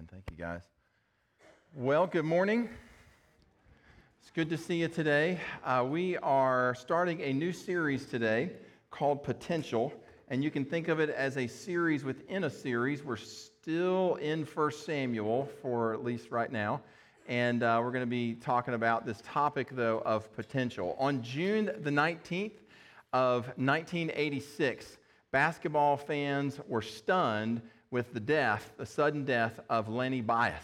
Amen. 0.00 0.08
Thank 0.10 0.30
you, 0.30 0.36
guys. 0.42 0.62
Well, 1.74 2.06
good 2.06 2.24
morning. 2.24 2.70
It's 4.22 4.30
good 4.30 4.48
to 4.48 4.56
see 4.56 4.76
you 4.76 4.88
today. 4.88 5.38
Uh, 5.62 5.84
we 5.86 6.16
are 6.18 6.74
starting 6.74 7.20
a 7.20 7.34
new 7.34 7.52
series 7.52 8.06
today 8.06 8.50
called 8.90 9.22
Potential, 9.22 9.92
and 10.28 10.42
you 10.42 10.50
can 10.50 10.64
think 10.64 10.88
of 10.88 11.00
it 11.00 11.10
as 11.10 11.36
a 11.36 11.46
series 11.46 12.02
within 12.02 12.44
a 12.44 12.50
series. 12.50 13.04
We're 13.04 13.16
still 13.16 14.14
in 14.22 14.46
1 14.46 14.72
Samuel 14.72 15.50
for 15.60 15.92
at 15.92 16.02
least 16.02 16.30
right 16.30 16.50
now, 16.50 16.80
and 17.28 17.62
uh, 17.62 17.78
we're 17.82 17.92
going 17.92 18.00
to 18.00 18.06
be 18.06 18.34
talking 18.34 18.72
about 18.72 19.04
this 19.04 19.22
topic, 19.26 19.68
though, 19.70 20.00
of 20.06 20.34
potential. 20.34 20.96
On 20.98 21.20
June 21.22 21.72
the 21.82 21.90
19th 21.90 22.52
of 23.12 23.48
1986, 23.58 24.96
basketball 25.30 25.98
fans 25.98 26.58
were 26.68 26.80
stunned 26.80 27.60
with 27.90 28.12
the 28.12 28.20
death, 28.20 28.72
the 28.76 28.86
sudden 28.86 29.24
death 29.24 29.58
of 29.68 29.88
Lenny 29.88 30.20
Bias. 30.20 30.62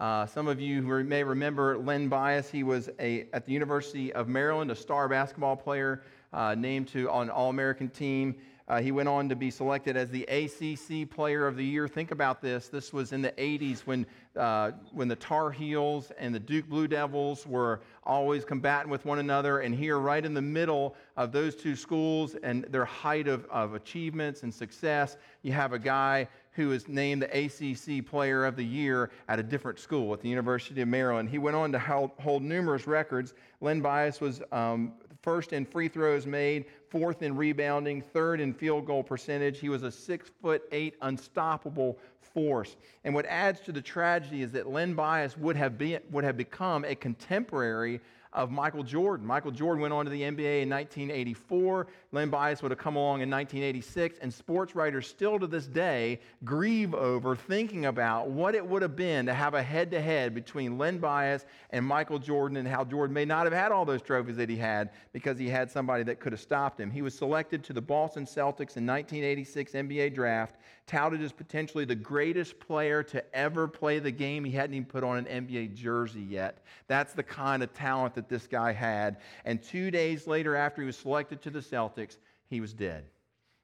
Uh, 0.00 0.26
some 0.26 0.48
of 0.48 0.60
you 0.60 0.82
may 0.82 1.22
remember 1.22 1.78
Len 1.78 2.08
Bias. 2.08 2.50
He 2.50 2.62
was 2.62 2.90
a, 2.98 3.28
at 3.32 3.44
the 3.46 3.52
University 3.52 4.12
of 4.12 4.28
Maryland, 4.28 4.70
a 4.70 4.74
star 4.74 5.08
basketball 5.08 5.56
player 5.56 6.02
uh, 6.32 6.54
named 6.54 6.88
to 6.88 7.10
an 7.12 7.30
All 7.30 7.50
American 7.50 7.88
team. 7.88 8.34
Uh, 8.66 8.80
he 8.80 8.92
went 8.92 9.08
on 9.08 9.28
to 9.28 9.36
be 9.36 9.50
selected 9.50 9.94
as 9.94 10.08
the 10.08 10.22
ACC 10.24 11.08
Player 11.10 11.46
of 11.46 11.56
the 11.56 11.64
Year. 11.64 11.86
Think 11.86 12.12
about 12.12 12.40
this. 12.40 12.68
This 12.68 12.94
was 12.94 13.12
in 13.12 13.20
the 13.20 13.32
80s 13.32 13.80
when, 13.80 14.06
uh, 14.36 14.70
when 14.92 15.06
the 15.06 15.16
Tar 15.16 15.50
Heels 15.50 16.12
and 16.18 16.34
the 16.34 16.40
Duke 16.40 16.66
Blue 16.66 16.88
Devils 16.88 17.46
were 17.46 17.80
always 18.04 18.42
combating 18.42 18.88
with 18.88 19.04
one 19.04 19.18
another. 19.18 19.60
And 19.60 19.74
here, 19.74 19.98
right 19.98 20.24
in 20.24 20.32
the 20.32 20.42
middle 20.42 20.96
of 21.18 21.30
those 21.30 21.54
two 21.54 21.76
schools 21.76 22.36
and 22.42 22.64
their 22.64 22.86
height 22.86 23.28
of, 23.28 23.44
of 23.46 23.74
achievements 23.74 24.44
and 24.44 24.52
success, 24.52 25.18
you 25.42 25.52
have 25.52 25.74
a 25.74 25.78
guy 25.78 26.26
who 26.52 26.72
is 26.72 26.88
named 26.88 27.20
the 27.20 27.44
ACC 27.44 28.06
Player 28.06 28.46
of 28.46 28.56
the 28.56 28.64
Year 28.64 29.10
at 29.28 29.38
a 29.38 29.42
different 29.42 29.78
school 29.78 30.14
at 30.14 30.20
the 30.20 30.28
University 30.28 30.80
of 30.80 30.88
Maryland. 30.88 31.28
He 31.28 31.38
went 31.38 31.56
on 31.56 31.72
to 31.72 31.78
hold, 31.78 32.12
hold 32.18 32.42
numerous 32.42 32.86
records. 32.86 33.34
Len 33.60 33.80
Bias 33.80 34.20
was 34.20 34.40
um, 34.52 34.92
first 35.24 35.54
in 35.54 35.64
free 35.64 35.88
throws 35.88 36.26
made, 36.26 36.66
fourth 36.90 37.22
in 37.22 37.34
rebounding, 37.34 38.02
third 38.02 38.40
in 38.40 38.52
field 38.52 38.86
goal 38.86 39.02
percentage. 39.02 39.58
He 39.58 39.70
was 39.70 39.82
a 39.82 39.90
six 39.90 40.30
foot 40.42 40.62
eight 40.70 40.96
unstoppable 41.00 41.98
force. 42.20 42.76
And 43.04 43.14
what 43.14 43.24
adds 43.26 43.60
to 43.60 43.72
the 43.72 43.80
tragedy 43.80 44.42
is 44.42 44.52
that 44.52 44.68
Len 44.68 44.92
Bias 44.92 45.38
would 45.38 45.56
have, 45.56 45.78
been, 45.78 46.00
would 46.10 46.24
have 46.24 46.36
become 46.36 46.84
a 46.84 46.94
contemporary 46.94 48.00
of 48.34 48.50
Michael 48.50 48.82
Jordan. 48.82 49.26
Michael 49.26 49.52
Jordan 49.52 49.80
went 49.80 49.94
on 49.94 50.04
to 50.04 50.10
the 50.10 50.22
NBA 50.22 50.62
in 50.62 50.70
1984. 50.70 51.86
Len 52.10 52.30
Bias 52.30 52.62
would 52.62 52.72
have 52.72 52.78
come 52.78 52.96
along 52.96 53.20
in 53.20 53.30
1986. 53.30 54.18
And 54.20 54.32
sports 54.32 54.74
writers 54.74 55.06
still 55.06 55.38
to 55.38 55.46
this 55.46 55.66
day 55.66 56.20
grieve 56.44 56.94
over 56.94 57.36
thinking 57.36 57.86
about 57.86 58.30
what 58.30 58.54
it 58.54 58.66
would 58.66 58.82
have 58.82 58.96
been 58.96 59.26
to 59.26 59.34
have 59.34 59.54
a 59.54 59.62
head 59.62 59.90
to 59.92 60.00
head 60.00 60.34
between 60.34 60.78
Len 60.78 60.98
Bias 60.98 61.46
and 61.70 61.86
Michael 61.86 62.18
Jordan 62.18 62.56
and 62.56 62.66
how 62.66 62.84
Jordan 62.84 63.14
may 63.14 63.24
not 63.24 63.44
have 63.44 63.52
had 63.52 63.70
all 63.70 63.84
those 63.84 64.02
trophies 64.02 64.36
that 64.36 64.48
he 64.48 64.56
had 64.56 64.90
because 65.12 65.38
he 65.38 65.48
had 65.48 65.70
somebody 65.70 66.02
that 66.02 66.18
could 66.18 66.32
have 66.32 66.40
stopped 66.40 66.80
him. 66.80 66.90
He 66.90 67.02
was 67.02 67.14
selected 67.14 67.62
to 67.64 67.72
the 67.72 67.80
Boston 67.80 68.24
Celtics 68.24 68.76
in 68.76 68.86
1986 68.86 69.72
NBA 69.72 70.14
draft, 70.14 70.56
touted 70.86 71.22
as 71.22 71.32
potentially 71.32 71.84
the 71.84 71.94
greatest 71.94 72.58
player 72.58 73.02
to 73.04 73.34
ever 73.34 73.68
play 73.68 74.00
the 74.00 74.10
game. 74.10 74.44
He 74.44 74.52
hadn't 74.52 74.74
even 74.74 74.86
put 74.86 75.04
on 75.04 75.18
an 75.18 75.46
NBA 75.46 75.74
jersey 75.74 76.20
yet. 76.20 76.58
That's 76.88 77.12
the 77.12 77.22
kind 77.22 77.62
of 77.62 77.72
talent 77.72 78.14
that 78.14 78.23
that 78.28 78.34
this 78.34 78.46
guy 78.46 78.72
had. 78.72 79.18
And 79.44 79.62
two 79.62 79.90
days 79.90 80.26
later, 80.26 80.56
after 80.56 80.82
he 80.82 80.86
was 80.86 80.96
selected 80.96 81.42
to 81.42 81.50
the 81.50 81.60
Celtics, 81.60 82.16
he 82.48 82.60
was 82.60 82.72
dead. 82.72 83.04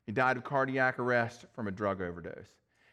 He 0.06 0.12
died 0.12 0.36
of 0.36 0.44
cardiac 0.44 0.98
arrest 0.98 1.46
from 1.54 1.68
a 1.68 1.70
drug 1.70 2.00
overdose. 2.00 2.48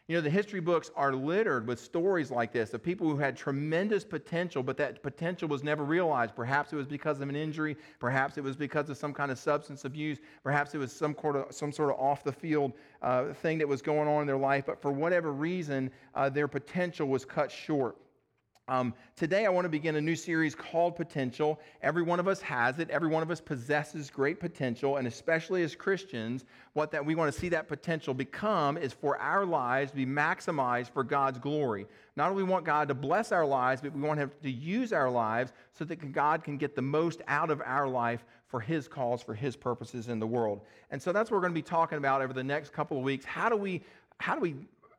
You 0.08 0.16
know, 0.16 0.22
the 0.22 0.30
history 0.30 0.60
books 0.60 0.90
are 0.96 1.12
littered 1.12 1.66
with 1.66 1.78
stories 1.78 2.30
like 2.30 2.50
this 2.50 2.72
of 2.72 2.82
people 2.82 3.06
who 3.06 3.18
had 3.18 3.36
tremendous 3.36 4.04
potential, 4.04 4.62
but 4.62 4.78
that 4.78 5.02
potential 5.02 5.48
was 5.48 5.62
never 5.62 5.84
realized. 5.84 6.34
Perhaps 6.34 6.72
it 6.72 6.76
was 6.76 6.86
because 6.86 7.20
of 7.20 7.28
an 7.28 7.36
injury. 7.36 7.76
Perhaps 7.98 8.38
it 8.38 8.44
was 8.44 8.56
because 8.56 8.88
of 8.88 8.96
some 8.96 9.12
kind 9.12 9.30
of 9.30 9.38
substance 9.38 9.84
abuse. 9.84 10.18
Perhaps 10.42 10.74
it 10.74 10.78
was 10.78 10.92
some, 10.92 11.14
sort 11.20 11.36
of, 11.36 11.52
some 11.54 11.70
sort 11.72 11.90
of 11.90 12.00
off 12.00 12.24
the 12.24 12.32
field 12.32 12.72
uh, 13.02 13.34
thing 13.34 13.58
that 13.58 13.68
was 13.68 13.82
going 13.82 14.08
on 14.08 14.22
in 14.22 14.26
their 14.26 14.38
life. 14.38 14.64
But 14.64 14.80
for 14.80 14.92
whatever 14.92 15.30
reason, 15.30 15.90
uh, 16.14 16.30
their 16.30 16.48
potential 16.48 17.06
was 17.06 17.26
cut 17.26 17.52
short. 17.52 17.98
Um, 18.68 18.92
today, 19.16 19.46
I 19.46 19.48
want 19.48 19.64
to 19.64 19.70
begin 19.70 19.96
a 19.96 20.00
new 20.00 20.14
series 20.14 20.54
called 20.54 20.94
Potential. 20.94 21.58
Every 21.80 22.02
one 22.02 22.20
of 22.20 22.28
us 22.28 22.42
has 22.42 22.78
it. 22.78 22.90
Every 22.90 23.08
one 23.08 23.22
of 23.22 23.30
us 23.30 23.40
possesses 23.40 24.10
great 24.10 24.38
potential, 24.38 24.98
and 24.98 25.08
especially 25.08 25.62
as 25.62 25.74
Christians, 25.74 26.44
what 26.74 26.90
that 26.90 27.04
we 27.04 27.14
want 27.14 27.32
to 27.32 27.40
see 27.40 27.48
that 27.48 27.66
potential 27.66 28.12
become 28.12 28.76
is 28.76 28.92
for 28.92 29.16
our 29.16 29.46
lives 29.46 29.92
to 29.92 29.96
be 29.96 30.04
maximized 30.04 30.90
for 30.90 31.02
God's 31.02 31.38
glory. 31.38 31.86
Not 32.14 32.30
only 32.30 32.42
want 32.42 32.66
God 32.66 32.88
to 32.88 32.94
bless 32.94 33.32
our 33.32 33.46
lives, 33.46 33.80
but 33.80 33.94
we 33.94 34.02
want 34.02 34.20
Him 34.20 34.30
to 34.42 34.50
use 34.50 34.92
our 34.92 35.10
lives 35.10 35.54
so 35.72 35.86
that 35.86 36.12
God 36.12 36.44
can 36.44 36.58
get 36.58 36.76
the 36.76 36.82
most 36.82 37.22
out 37.26 37.50
of 37.50 37.62
our 37.64 37.88
life 37.88 38.26
for 38.48 38.60
His 38.60 38.86
cause, 38.86 39.22
for 39.22 39.34
His 39.34 39.56
purposes 39.56 40.08
in 40.08 40.18
the 40.18 40.26
world. 40.26 40.60
And 40.90 41.00
so 41.00 41.10
that's 41.10 41.30
what 41.30 41.38
we're 41.38 41.42
going 41.42 41.54
to 41.54 41.58
be 41.58 41.62
talking 41.62 41.96
about 41.96 42.20
over 42.20 42.34
the 42.34 42.44
next 42.44 42.74
couple 42.74 42.98
of 42.98 43.02
weeks. 43.02 43.24
How 43.24 43.48
do 43.48 43.56
we, 43.56 43.82
how 44.18 44.34
do 44.34 44.42
we 44.42 44.56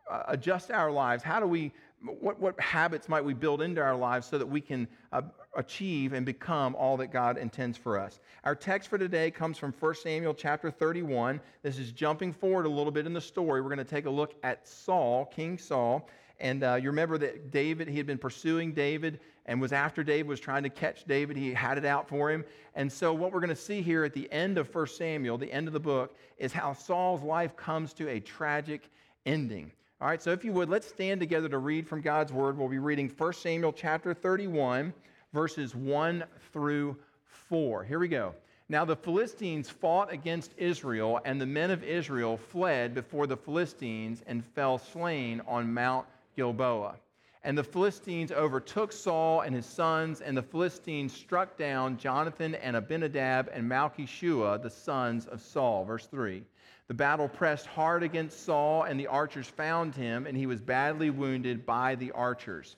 uh, 0.10 0.24
adjust 0.30 0.72
our 0.72 0.90
lives? 0.92 1.22
How 1.22 1.40
do 1.40 1.46
we 1.46 1.72
what, 2.02 2.40
what 2.40 2.60
habits 2.60 3.10
might 3.10 3.24
we 3.24 3.34
build 3.34 3.62
into 3.62 3.82
our 3.82 3.96
lives 3.96 4.28
so 4.28 4.38
that 4.38 4.46
we 4.46 4.62
can 4.62 4.88
uh, 5.12 5.22
achieve 5.56 6.14
and 6.14 6.26
become 6.26 6.76
all 6.76 6.98
that 6.98 7.08
God 7.08 7.38
intends 7.38 7.78
for 7.78 8.00
us? 8.00 8.20
Our 8.44 8.56
text 8.56 8.90
for 8.90 8.98
today 8.98 9.32
comes 9.32 9.58
from 9.58 9.74
1 9.78 9.96
Samuel 9.96 10.34
chapter 10.34 10.72
31. 10.72 11.42
This 11.62 11.78
is 11.78 11.92
jumping 11.92 12.32
forward 12.32 12.66
a 12.66 12.70
little 12.70 12.92
bit 12.92 13.06
in 13.06 13.14
the 13.14 13.22
story. 13.22 13.62
We're 13.62 13.68
going 13.68 13.80
to 13.80 13.84
take 13.84 14.06
a 14.06 14.10
look 14.10 14.36
at 14.44 14.68
Saul, 14.68 15.26
King 15.26 15.58
Saul. 15.58 16.08
And 16.40 16.64
uh, 16.64 16.76
you 16.76 16.90
remember 16.90 17.18
that 17.18 17.52
David, 17.52 17.90
he 17.90 17.98
had 17.98 18.08
been 18.08 18.18
pursuing 18.18 18.72
David 18.74 19.20
and 19.46 19.60
was 19.60 19.74
after 19.74 20.04
David, 20.04 20.28
was 20.28 20.40
trying 20.40 20.64
to 20.64 20.70
catch 20.70 21.06
David. 21.06 21.36
He 21.36 21.54
had 21.54 21.78
it 21.78 21.84
out 21.84 22.08
for 22.08 22.32
him. 22.32 22.46
And 22.76 22.90
so, 22.90 23.14
what 23.14 23.34
we're 23.34 23.42
going 23.42 23.50
to 23.50 23.56
see 23.56 23.82
here 23.82 24.06
at 24.06 24.14
the 24.14 24.32
end 24.32 24.58
of 24.58 24.74
1 24.74 24.88
Samuel, 24.88 25.38
the 25.38 25.52
end 25.52 25.68
of 25.68 25.74
the 25.74 25.80
book, 25.80 26.16
is 26.38 26.54
how 26.54 26.72
Saul's 26.72 27.24
life 27.24 27.58
comes 27.58 27.92
to 27.94 28.08
a 28.08 28.20
tragic 28.20 28.90
ending. 29.26 29.72
All 30.02 30.08
right, 30.08 30.22
so 30.22 30.32
if 30.32 30.46
you 30.46 30.54
would, 30.54 30.70
let's 30.70 30.88
stand 30.88 31.20
together 31.20 31.50
to 31.50 31.58
read 31.58 31.86
from 31.86 32.00
God's 32.00 32.32
word. 32.32 32.58
We'll 32.58 32.70
be 32.70 32.80
reading 32.80 33.10
1 33.10 33.34
Samuel 33.34 33.74
chapter 33.74 34.14
31, 34.14 34.94
verses 35.34 35.76
1 35.76 36.24
through 36.54 36.96
4. 37.26 37.84
Here 37.84 38.00
we 38.00 38.08
go. 38.08 38.34
Now 38.70 38.86
the 38.86 38.96
Philistines 38.96 39.70
fought 39.70 40.14
against 40.14 40.54
Israel, 40.56 41.20
and 41.26 41.42
the 41.42 41.46
men 41.46 41.70
of 41.70 41.84
Israel 41.84 42.38
fled 42.38 42.94
before 42.94 43.28
the 43.28 43.36
Philistines 43.36 44.24
and 44.26 44.46
fell 44.56 44.78
slain 44.78 45.42
on 45.46 45.74
Mount 45.74 46.06
Gilboa. 46.38 46.96
And 47.44 47.58
the 47.58 47.64
Philistines 47.64 48.32
overtook 48.32 48.92
Saul 48.92 49.42
and 49.42 49.56
his 49.56 49.66
sons, 49.66 50.20
and 50.20 50.36
the 50.36 50.42
Philistines 50.42 51.14
struck 51.14 51.58
down 51.58 51.98
Jonathan 51.98 52.56
and 52.56 52.76
Abinadab 52.76 53.50
and 53.54 53.68
Malchishua, 53.70 54.62
the 54.62 54.70
sons 54.70 55.26
of 55.26 55.42
Saul. 55.42 55.86
Verse 55.86 56.06
3. 56.08 56.44
The 56.88 56.94
battle 56.94 57.30
pressed 57.30 57.68
hard 57.68 58.04
against 58.04 58.44
Saul, 58.44 58.84
and 58.84 59.00
the 59.00 59.08
archers 59.08 59.48
found 59.48 59.96
him, 59.96 60.28
and 60.28 60.36
he 60.36 60.48
was 60.48 60.60
badly 60.60 61.12
wounded 61.12 61.66
by 61.66 61.96
the 61.96 62.12
archers. 62.12 62.76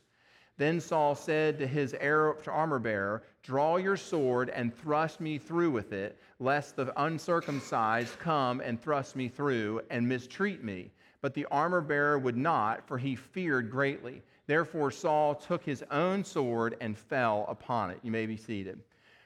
Then 0.57 0.79
Saul 0.79 1.15
said 1.15 1.57
to 1.57 1.65
his 1.65 1.95
armor 1.95 2.77
bearer, 2.77 3.23
Draw 3.41 3.77
your 3.77 3.97
sword 3.97 4.49
and 4.49 4.75
thrust 4.75 5.19
me 5.19 5.39
through 5.39 5.71
with 5.71 5.91
it, 5.91 6.19
lest 6.39 6.75
the 6.75 6.93
uncircumcised 7.01 8.19
come 8.19 8.61
and 8.61 8.79
thrust 8.79 9.15
me 9.15 9.27
through 9.27 9.81
and 9.89 10.07
mistreat 10.07 10.63
me. 10.63 10.91
But 11.21 11.33
the 11.33 11.45
armor 11.45 11.81
bearer 11.81 12.19
would 12.19 12.37
not, 12.37 12.85
for 12.85 12.99
he 12.99 13.15
feared 13.15 13.71
greatly. 13.71 14.21
Therefore 14.51 14.91
Saul 14.91 15.35
took 15.35 15.63
his 15.63 15.81
own 15.91 16.25
sword 16.25 16.75
and 16.81 16.97
fell 16.97 17.45
upon 17.47 17.89
it. 17.89 17.99
You 18.03 18.11
may 18.11 18.25
be 18.25 18.35
seated. 18.35 18.81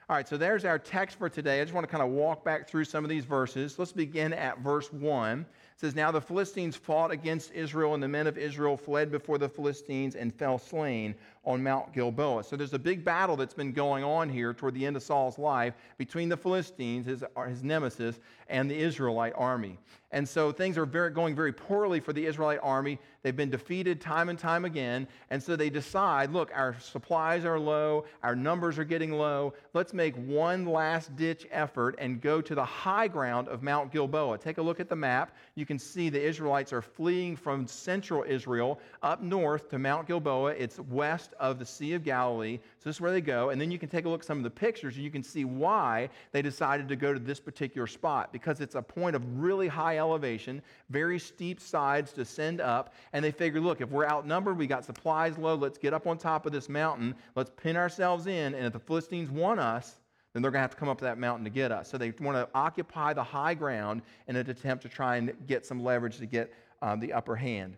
All 0.08 0.16
right, 0.16 0.28
so 0.28 0.38
there's 0.38 0.66
our 0.66 0.78
text 0.78 1.18
for 1.18 1.30
today. 1.30 1.62
I 1.62 1.64
just 1.64 1.74
want 1.74 1.84
to 1.84 1.90
kind 1.90 2.04
of 2.04 2.12
walk 2.12 2.46
back 2.46 2.68
through 2.70 2.86
some 2.86 3.04
of 3.04 3.10
these 3.10 3.26
verses. 3.26 3.80
Let's 3.80 3.92
begin 3.92 4.34
at 4.34 4.60
verse 4.60 4.94
1. 4.94 5.40
It 5.40 5.48
says, 5.78 5.96
Now 5.96 6.12
the 6.12 6.22
Philistines 6.22 6.76
fought 6.76 7.10
against 7.10 7.52
Israel, 7.54 7.96
and 7.96 8.04
the 8.04 8.08
men 8.08 8.28
of 8.28 8.38
Israel 8.38 8.78
fled 8.78 9.10
before 9.10 9.40
the 9.40 9.50
Philistines 9.50 10.14
and 10.14 10.32
fell 10.32 10.60
slain 10.60 11.16
on 11.46 11.62
Mount 11.62 11.94
Gilboa. 11.94 12.44
So 12.44 12.56
there's 12.56 12.74
a 12.74 12.80
big 12.80 13.04
battle 13.04 13.36
that's 13.36 13.54
been 13.54 13.72
going 13.72 14.04
on 14.04 14.30
here 14.30 14.54
toward 14.54 14.74
the 14.74 14.86
end 14.86 14.96
of 14.96 15.04
Saul's 15.04 15.38
life 15.38 15.76
between 15.98 16.30
the 16.30 16.38
Philistines, 16.38 17.06
his, 17.06 17.24
uh, 17.24 17.44
his 17.44 17.64
nemesis, 17.64 18.20
and 18.50 18.70
the 18.70 18.76
Israelite 18.76 19.34
army. 19.36 19.78
And 20.12 20.28
so 20.28 20.52
things 20.52 20.78
are 20.78 20.86
very, 20.86 21.10
going 21.10 21.36
very 21.36 21.52
poorly 21.52 22.00
for 22.00 22.14
the 22.14 22.26
Israelite 22.26 22.60
army. 22.64 23.00
They've 23.22 23.36
been 23.36 23.50
defeated 23.50 24.00
time 24.00 24.30
and 24.30 24.40
time 24.40 24.64
again. 24.64 25.08
And 25.30 25.44
so 25.44 25.56
they 25.58 25.70
decide 25.70 26.32
look, 26.32 26.52
our 26.54 26.76
supplies 26.80 27.44
are 27.44 27.60
low, 27.60 28.06
our 28.24 28.36
numbers 28.36 28.80
are 28.80 28.86
getting 28.86 29.12
low. 29.12 29.54
Let's 29.74 29.94
make 29.94 30.16
one 30.16 30.66
last 30.66 31.16
ditch 31.18 31.46
effort 31.52 31.96
and 31.98 32.22
go 32.22 32.40
to 32.40 32.56
the 32.56 32.64
high 32.64 33.10
ground 33.10 33.50
of 33.50 33.62
Mount 33.62 33.92
Gilboa. 33.92 34.38
Take 34.38 34.58
a 34.58 34.62
look 34.62 34.80
at 34.80 34.88
the 34.88 34.96
map. 34.96 35.36
You 35.56 35.66
can 35.66 35.78
see 35.78 36.10
the 36.10 36.22
Israelites 36.22 36.72
are 36.72 36.82
fleeing 36.82 37.36
from 37.36 37.68
central 37.68 38.24
Israel 38.26 38.80
up 39.04 39.22
north 39.22 39.70
to 39.72 39.80
Mount 39.80 40.08
Gilboa. 40.08 40.52
It's 40.52 40.80
west 40.80 41.34
of 41.40 41.60
the 41.60 41.66
Sea 41.66 41.94
of 41.94 42.04
Galilee. 42.04 42.58
So 42.80 42.90
this 42.90 42.98
is 42.98 43.02
where 43.02 43.12
they 43.12 43.22
go. 43.22 43.50
And 43.50 43.60
then 43.60 43.72
you 43.72 43.78
can 43.78 43.90
take 43.90 44.06
a 44.06 44.10
look 44.10 44.22
at 44.22 44.26
some 44.26 44.38
of 44.38 44.44
the 44.44 44.50
pictures 44.50 44.96
and 44.96 45.04
you 45.04 45.12
can 45.12 45.24
see 45.24 45.46
why 45.46 46.10
they 46.32 46.42
decided 46.42 46.88
to 46.90 46.96
go 46.96 47.14
to 47.14 47.20
this 47.20 47.40
particular 47.40 47.88
spot 47.88 48.32
because 48.32 48.62
it's 48.62 48.76
a 48.76 48.82
point 48.82 49.16
of 49.16 49.40
really 49.40 49.68
high 49.68 49.98
elevation 49.98 50.62
very 50.90 51.20
steep 51.20 51.60
sides 51.60 52.12
to 52.14 52.26
send 52.26 52.62
up. 52.62 52.94
And 53.14 53.24
they 53.24 53.32
figure, 53.32 53.60
look, 53.60 53.82
if 53.82 53.90
we're 53.90 54.08
outnumbered, 54.08 54.58
we 54.58 54.68
got 54.68 54.86
supplies 54.86 55.38
low, 55.38 55.56
let's 55.56 55.78
get 55.78 55.94
up 55.94 56.08
on 56.08 56.18
top 56.18 56.46
of 56.46 56.52
this 56.52 56.70
mountain, 56.70 57.16
let's 57.36 57.52
pin 57.56 57.76
ourselves 57.76 58.28
in, 58.28 58.54
and 58.54 58.66
if 58.66 58.74
the 58.74 58.80
Philistines 58.80 59.30
want 59.30 59.60
us, 59.60 59.96
then 60.34 60.42
they're 60.42 60.52
going 60.52 60.60
to 60.60 60.64
have 60.64 60.72
to 60.72 60.78
come 60.78 60.90
up 60.90 61.00
that 61.00 61.18
mountain 61.18 61.46
to 61.46 61.50
get 61.50 61.72
us. 61.72 61.90
So 61.90 61.98
they 61.98 62.14
want 62.20 62.36
to 62.36 62.48
occupy 62.54 63.14
the 63.14 63.24
high 63.24 63.54
ground 63.54 64.02
in 64.28 64.36
an 64.36 64.50
attempt 64.50 64.84
to 64.84 64.90
try 64.90 65.16
and 65.16 65.34
get 65.48 65.66
some 65.66 65.82
leverage 65.82 66.18
to 66.18 66.26
get 66.26 66.54
um, 66.82 67.00
the 67.00 67.14
upper 67.14 67.38
hand. 67.38 67.78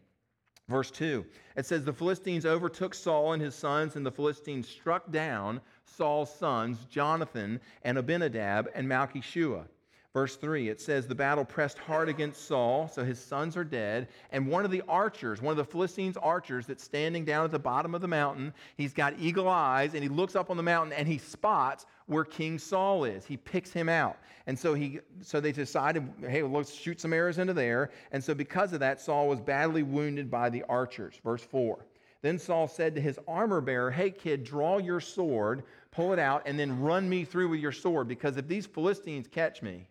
Verse 0.69 0.91
2, 0.91 1.25
it 1.55 1.65
says, 1.65 1.85
The 1.85 1.93
Philistines 1.93 2.45
overtook 2.45 2.93
Saul 2.93 3.33
and 3.33 3.41
his 3.41 3.55
sons, 3.55 3.95
and 3.95 4.05
the 4.05 4.11
Philistines 4.11 4.67
struck 4.67 5.09
down 5.11 5.61
Saul's 5.85 6.33
sons, 6.33 6.85
Jonathan 6.89 7.61
and 7.83 7.97
Abinadab 7.97 8.69
and 8.75 8.87
Malchishua. 8.87 9.65
Verse 10.13 10.35
3, 10.35 10.69
it 10.69 10.81
says, 10.81 11.05
The 11.05 11.13
battle 11.13 11.45
pressed 11.45 11.77
hard 11.77 12.09
against 12.09 12.47
Saul, 12.47 12.87
so 12.87 13.03
his 13.03 13.19
sons 13.19 13.55
are 13.55 13.63
dead. 13.63 14.07
And 14.31 14.47
one 14.47 14.65
of 14.65 14.71
the 14.71 14.81
archers, 14.87 15.41
one 15.41 15.51
of 15.51 15.57
the 15.57 15.65
Philistines' 15.65 16.17
archers 16.17 16.65
that's 16.65 16.83
standing 16.83 17.23
down 17.23 17.45
at 17.45 17.51
the 17.51 17.59
bottom 17.59 17.93
of 17.93 18.01
the 18.01 18.07
mountain, 18.07 18.53
he's 18.77 18.93
got 18.93 19.13
eagle 19.19 19.47
eyes 19.47 19.93
and 19.93 20.01
he 20.01 20.09
looks 20.09 20.35
up 20.35 20.49
on 20.49 20.57
the 20.57 20.63
mountain 20.63 20.93
and 20.93 21.07
he 21.07 21.19
spots 21.19 21.85
where 22.07 22.23
King 22.23 22.57
Saul 22.57 23.03
is. 23.03 23.25
He 23.25 23.37
picks 23.37 23.71
him 23.71 23.89
out. 23.89 24.17
And 24.47 24.57
so, 24.57 24.73
he, 24.73 24.99
so 25.21 25.39
they 25.39 25.51
decided, 25.51 26.09
hey, 26.21 26.41
well, 26.41 26.51
let's 26.51 26.73
shoot 26.73 26.99
some 26.99 27.13
arrows 27.13 27.37
into 27.37 27.53
there. 27.53 27.91
And 28.11 28.23
so, 28.23 28.33
because 28.33 28.73
of 28.73 28.79
that, 28.79 28.99
Saul 28.99 29.27
was 29.27 29.39
badly 29.39 29.83
wounded 29.83 30.31
by 30.31 30.49
the 30.49 30.63
archers. 30.69 31.19
Verse 31.23 31.43
4. 31.43 31.85
Then 32.21 32.39
Saul 32.39 32.67
said 32.67 32.95
to 32.95 33.01
his 33.01 33.19
armor 33.27 33.61
bearer, 33.61 33.91
Hey, 33.91 34.09
kid, 34.09 34.43
draw 34.43 34.79
your 34.79 34.99
sword, 34.99 35.63
pull 35.91 36.13
it 36.13 36.19
out, 36.19 36.43
and 36.45 36.57
then 36.57 36.79
run 36.79 37.07
me 37.07 37.23
through 37.23 37.49
with 37.49 37.59
your 37.59 37.71
sword. 37.71 38.07
Because 38.07 38.37
if 38.37 38.47
these 38.47 38.65
Philistines 38.65 39.27
catch 39.27 39.61
me, 39.61 39.87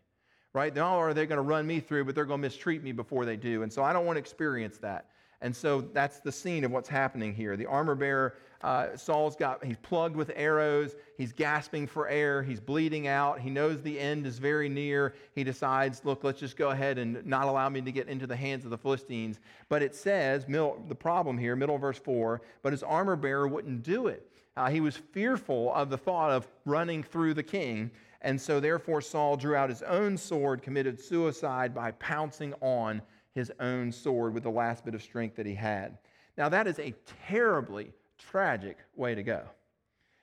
right, 0.57 0.75
not 0.75 0.95
only 0.95 1.11
are 1.11 1.15
they 1.15 1.27
going 1.27 1.37
to 1.37 1.43
run 1.43 1.67
me 1.67 1.81
through, 1.81 2.07
but 2.07 2.15
they're 2.15 2.25
going 2.25 2.41
to 2.41 2.47
mistreat 2.47 2.83
me 2.83 2.91
before 2.91 3.25
they 3.27 3.37
do. 3.37 3.63
And 3.63 3.73
so 3.73 3.85
I 3.85 3.93
don't 3.93 4.07
want 4.07 4.17
to 4.17 4.21
experience 4.21 4.79
that. 4.79 5.11
And 5.43 5.55
so 5.55 5.83
that's 5.83 6.21
the 6.21 6.33
scene 6.33 6.65
of 6.65 6.71
what's 6.71 6.89
happening 6.89 7.35
here. 7.35 7.59
The 7.59 7.67
armor 7.67 7.95
bearer, 7.95 8.39
uh, 8.63 8.97
Saul's 8.97 9.37
got, 9.37 9.63
he's 9.63 9.77
plugged 9.77 10.17
with 10.17 10.33
arrows. 10.35 10.97
He's 11.19 11.31
gasping 11.31 11.87
for 11.87 12.09
air. 12.09 12.43
He's 12.43 12.59
bleeding 12.59 13.07
out. 13.07 13.39
He 13.39 13.51
knows 13.51 13.83
the 13.83 14.01
end 14.01 14.27
is 14.27 14.39
very 14.39 14.71
near. 14.71 15.15
He 15.35 15.45
decides, 15.45 16.03
look, 16.07 16.25
let's 16.25 16.41
just 16.41 16.57
go 16.57 16.71
ahead 16.71 16.97
and 16.97 17.25
not 17.27 17.49
allow 17.49 17.69
me 17.69 17.83
to 17.83 17.93
get 17.93 18.09
into 18.09 18.27
the 18.27 18.35
hands 18.35 18.65
of 18.65 18.71
the 18.71 18.79
Philistines. 18.79 19.41
But 19.69 19.83
it 19.83 19.95
says, 19.95 20.49
middle, 20.49 20.83
the 20.89 20.95
problem 20.95 21.37
here, 21.37 21.55
middle 21.55 21.77
verse 21.77 21.99
4, 21.99 22.41
but 22.63 22.73
his 22.73 22.83
armor 22.83 23.17
bearer 23.17 23.47
wouldn't 23.47 23.83
do 23.83 24.07
it. 24.07 24.27
Uh, 24.57 24.71
he 24.71 24.81
was 24.81 24.97
fearful 24.97 25.75
of 25.75 25.91
the 25.91 25.99
thought 25.99 26.31
of 26.31 26.49
running 26.65 27.03
through 27.03 27.35
the 27.35 27.43
king. 27.43 27.91
And 28.27 28.41
so, 28.41 28.59
therefore, 28.59 29.01
Saul 29.01 29.37
drew 29.37 29.55
out 29.55 29.71
his 29.71 29.85
own 29.85 30.17
sword, 30.17 30.61
committed 30.61 31.01
suicide 31.01 31.73
by 31.73 31.93
pouncing 31.93 32.55
on 32.61 33.01
his 33.37 33.53
own 33.61 33.93
sword 33.93 34.35
with 34.35 34.43
the 34.43 34.51
last 34.51 34.85
bit 34.85 34.97
of 34.97 35.03
strength 35.03 35.37
that 35.37 35.47
he 35.47 35.55
had. 35.55 35.97
Now, 36.37 36.49
that 36.49 36.67
is 36.67 36.81
a 36.81 36.93
terribly 37.29 37.93
tragic 38.19 38.79
way 38.97 39.15
to 39.15 39.23
go. 39.23 39.45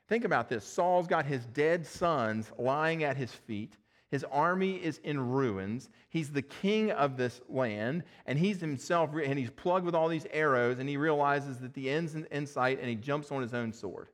Think 0.09 0.25
about 0.25 0.50
this 0.50 0.65
Saul's 0.65 1.07
got 1.07 1.25
his 1.25 1.45
dead 1.45 1.88
sons 1.88 2.51
lying 2.59 3.05
at 3.05 3.15
his 3.15 3.31
feet. 3.31 3.77
His 4.11 4.25
army 4.25 4.83
is 4.83 4.99
in 5.06 5.17
ruins. 5.29 5.89
He's 6.09 6.29
the 6.29 6.41
king 6.41 6.91
of 6.91 7.15
this 7.15 7.39
land, 7.47 8.03
and 8.25 8.38
he's 8.38 8.59
himself, 8.59 9.11
and 9.13 9.39
he's 9.39 9.49
plugged 9.49 9.85
with 9.85 9.95
all 9.95 10.09
these 10.09 10.27
arrows, 10.31 10.79
and 10.79 10.89
he 10.89 10.97
realizes 10.97 11.57
that 11.59 11.73
the 11.73 11.89
end's 11.89 12.15
in 12.15 12.45
sight, 12.47 12.79
and 12.81 12.89
he 12.89 12.95
jumps 12.95 13.31
on 13.31 13.41
his 13.41 13.53
own 13.53 13.71
sword. 13.71 14.09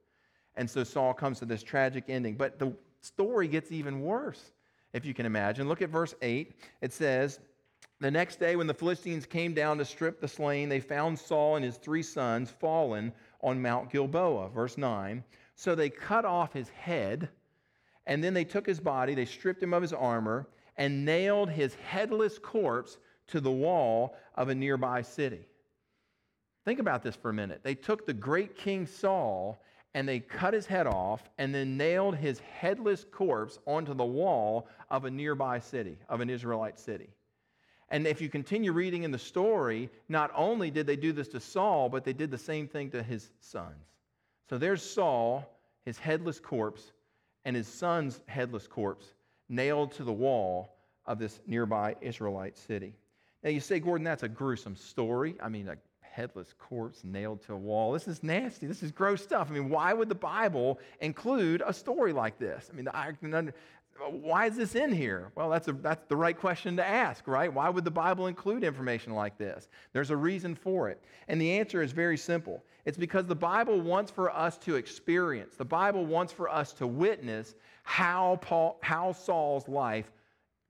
And 0.56 0.70
so 0.70 0.84
Saul 0.84 1.16
comes 1.16 1.40
to 1.40 1.46
this 1.46 1.64
tragic 1.64 2.04
ending. 2.08 2.36
But 2.36 2.60
the 2.60 2.72
story 3.02 3.48
gets 3.48 3.72
even 3.72 4.02
worse, 4.02 4.52
if 4.94 5.06
you 5.06 5.14
can 5.14 5.26
imagine. 5.26 5.68
Look 5.68 5.82
at 5.82 5.90
verse 5.90 6.16
8. 6.22 6.54
It 6.82 6.94
says, 6.94 7.40
the 8.02 8.12
next 8.12 8.40
day, 8.40 8.56
when 8.56 8.68
the 8.68 8.74
Philistines 8.74 9.26
came 9.26 9.54
down 9.54 9.78
to 9.78 9.86
strip 9.86 10.22
the 10.22 10.28
slain, 10.28 10.70
they 10.70 10.80
found 10.80 11.20
Saul 11.20 11.58
and 11.58 11.66
his 11.66 11.76
three 11.76 12.04
sons 12.04 12.50
fallen 12.50 13.12
on 13.42 13.62
Mount 13.62 13.92
Gilboa. 13.92 14.50
Verse 14.50 14.78
9. 14.78 15.24
So 15.56 15.76
they 15.76 15.90
cut 15.90 16.24
off 16.24 16.54
his 16.54 16.70
head, 16.70 17.28
and 18.06 18.24
then 18.24 18.34
they 18.34 18.46
took 18.46 18.66
his 18.66 18.80
body, 18.80 19.16
they 19.16 19.26
stripped 19.26 19.62
him 19.62 19.74
of 19.74 19.82
his 19.82 19.92
armor, 19.92 20.48
and 20.78 21.04
nailed 21.04 21.50
his 21.50 21.76
headless 21.76 22.40
corpse 22.40 22.98
to 23.28 23.42
the 23.42 23.52
wall 23.52 24.16
of 24.36 24.48
a 24.48 24.56
nearby 24.56 25.02
city. 25.02 25.46
Think 26.64 26.80
about 26.80 27.04
this 27.04 27.16
for 27.16 27.30
a 27.30 27.34
minute. 27.34 27.62
They 27.64 27.76
took 27.76 28.06
the 28.06 28.14
great 28.14 28.56
King 28.56 28.86
Saul 28.86 29.62
and 29.94 30.08
they 30.08 30.20
cut 30.20 30.54
his 30.54 30.66
head 30.66 30.88
off 30.88 31.30
and 31.38 31.54
then 31.54 31.78
nailed 31.78 32.16
his 32.16 32.40
headless 32.40 33.06
corpse 33.12 33.60
onto 33.66 33.94
the 33.94 34.06
wall 34.06 34.68
of 34.90 35.06
a 35.06 35.12
nearby 35.12 35.60
city, 35.60 35.98
of 36.08 36.22
an 36.22 36.30
Israelite 36.30 36.80
city. 36.80 37.10
And 37.90 38.06
if 38.06 38.22
you 38.22 38.30
continue 38.30 38.72
reading 38.72 39.04
in 39.04 39.12
the 39.12 39.18
story, 39.18 39.90
not 40.10 40.32
only 40.36 40.70
did 40.70 40.86
they 40.86 40.96
do 40.96 41.12
this 41.12 41.28
to 41.30 41.40
Saul, 41.40 41.90
but 41.90 42.04
they 42.04 42.14
did 42.14 42.30
the 42.30 42.38
same 42.38 42.68
thing 42.68 42.92
to 42.92 43.02
his 43.02 43.32
sons. 43.40 43.86
So 44.48 44.58
there's 44.58 44.84
Saul, 44.84 45.50
his 45.86 45.98
headless 45.98 46.40
corpse, 46.40 46.92
and 47.46 47.56
his 47.56 47.68
son's 47.68 48.22
headless 48.28 48.68
corpse 48.68 49.14
nailed 49.48 49.92
to 49.94 50.04
the 50.04 50.14
wall 50.14 50.76
of 51.08 51.18
this 51.18 51.40
nearby 51.48 51.96
Israelite 52.02 52.58
city. 52.58 52.94
Now 53.44 53.50
you 53.50 53.60
say, 53.60 53.80
Gordon, 53.80 54.04
that's 54.04 54.24
a 54.24 54.30
gruesome 54.30 54.76
story. 54.76 55.36
I 55.42 55.50
mean, 55.50 55.68
a 55.68 55.78
headless 56.20 56.54
corpse 56.60 57.06
nailed 57.06 57.42
to 57.44 57.54
a 57.54 57.58
wall. 57.58 57.94
This 57.94 58.10
is 58.10 58.22
nasty. 58.24 58.68
This 58.68 58.84
is 58.84 58.92
gross 58.92 59.24
stuff. 59.24 59.48
I 59.50 59.54
mean, 59.54 59.70
why 59.70 59.94
would 59.94 60.10
the 60.10 60.16
Bible 60.16 60.78
include 61.00 61.64
a 61.66 61.72
story 61.72 62.12
like 62.12 62.38
this? 62.38 62.70
I 62.70 62.76
mean, 62.76 62.90
I 62.90 63.14
can 63.14 63.34
under, 63.34 63.54
why 64.10 64.48
is 64.48 64.58
this 64.58 64.76
in 64.76 64.92
here? 64.92 65.32
Well, 65.36 65.50
that's, 65.50 65.70
a, 65.70 65.74
that's 65.74 66.06
the 66.08 66.18
right 66.18 66.38
question 66.38 66.76
to 66.76 66.86
ask, 66.86 67.26
right? 67.26 67.54
Why 67.54 67.70
would 67.70 67.86
the 67.86 67.92
Bible 67.92 68.28
include 68.28 68.66
information 68.66 69.14
like 69.14 69.38
this? 69.38 69.70
There's 69.94 70.10
a 70.10 70.18
reason 70.18 70.56
for 70.56 70.90
it. 70.90 71.02
And 71.30 71.40
the 71.40 71.58
answer 71.58 71.82
is 71.82 71.94
very 71.94 72.18
simple 72.18 72.64
it's 72.86 72.98
because 72.98 73.26
the 73.26 73.36
Bible 73.36 73.80
wants 73.80 74.12
for 74.12 74.30
us 74.30 74.58
to 74.60 74.76
experience, 74.76 75.56
the 75.56 75.64
Bible 75.64 76.06
wants 76.06 76.34
for 76.34 76.50
us 76.50 76.74
to 76.74 76.88
witness 76.88 77.56
how, 77.84 78.40
Paul, 78.42 78.78
how 78.82 79.14
Saul's 79.14 79.70
life 79.70 80.12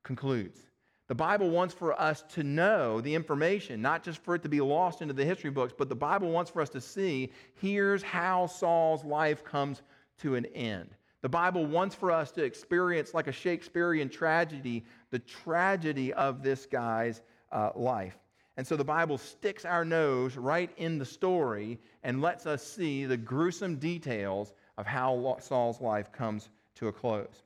concludes. 0.04 0.69
The 1.10 1.16
Bible 1.16 1.50
wants 1.50 1.74
for 1.74 2.00
us 2.00 2.24
to 2.30 2.44
know 2.44 3.02
the 3.02 3.16
information, 3.16 3.82
not 3.82 4.04
just 4.04 4.24
for 4.24 4.36
it 4.36 4.44
to 4.44 4.50
be 4.50 4.62
lost 4.62 5.02
into 5.02 5.14
the 5.16 5.26
history 5.26 5.50
books, 5.50 5.74
but 5.76 5.90
the 5.90 5.96
Bible 5.96 6.30
wants 6.30 6.52
for 6.52 6.62
us 6.62 6.70
to 6.70 6.80
see 6.80 7.32
here's 7.56 8.04
how 8.04 8.46
Saul's 8.46 9.04
life 9.04 9.44
comes 9.44 9.82
to 10.20 10.36
an 10.36 10.46
end. 10.54 10.92
The 11.24 11.30
Bible 11.30 11.66
wants 11.66 11.96
for 11.96 12.12
us 12.12 12.32
to 12.34 12.44
experience, 12.44 13.16
like 13.16 13.26
a 13.26 13.32
Shakespearean 13.32 14.10
tragedy, 14.10 14.86
the 15.10 15.18
tragedy 15.18 16.14
of 16.14 16.44
this 16.44 16.68
guy's 16.68 17.24
uh, 17.52 17.72
life. 17.76 18.20
And 18.58 18.68
so 18.68 18.76
the 18.76 18.84
Bible 18.84 19.18
sticks 19.18 19.66
our 19.66 19.84
nose 19.84 20.38
right 20.38 20.70
in 20.78 21.00
the 21.00 21.06
story 21.06 21.80
and 22.04 22.22
lets 22.22 22.46
us 22.46 22.62
see 22.62 23.06
the 23.06 23.18
gruesome 23.18 23.78
details 23.78 24.54
of 24.78 24.86
how 24.86 25.38
Saul's 25.42 25.82
life 25.82 26.12
comes 26.12 26.50
to 26.76 26.88
a 26.88 26.94
close. 26.94 27.46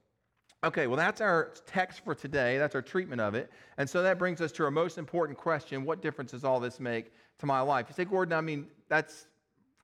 Okay, 0.64 0.88
well, 0.88 0.96
that's 0.96 1.20
our 1.20 1.52
text 1.66 2.06
for 2.06 2.16
today. 2.16 2.58
That's 2.58 2.74
our 2.74 2.82
treatment 2.82 3.20
of 3.20 3.36
it. 3.36 3.52
And 3.78 3.90
so 3.90 4.02
that 4.02 4.18
brings 4.18 4.40
us 4.40 4.54
to 4.54 4.64
our 4.64 4.72
most 4.72 4.98
important 4.98 5.38
question 5.38 5.84
What 5.84 6.02
difference 6.02 6.32
does 6.32 6.46
all 6.46 6.62
this 6.62 6.80
make 6.80 7.12
to 7.40 7.46
my 7.46 7.60
life? 7.60 7.88
You 7.90 7.96
say, 7.96 8.06
Gordon, 8.06 8.34
I 8.34 8.40
mean, 8.40 8.68
that's 8.88 9.28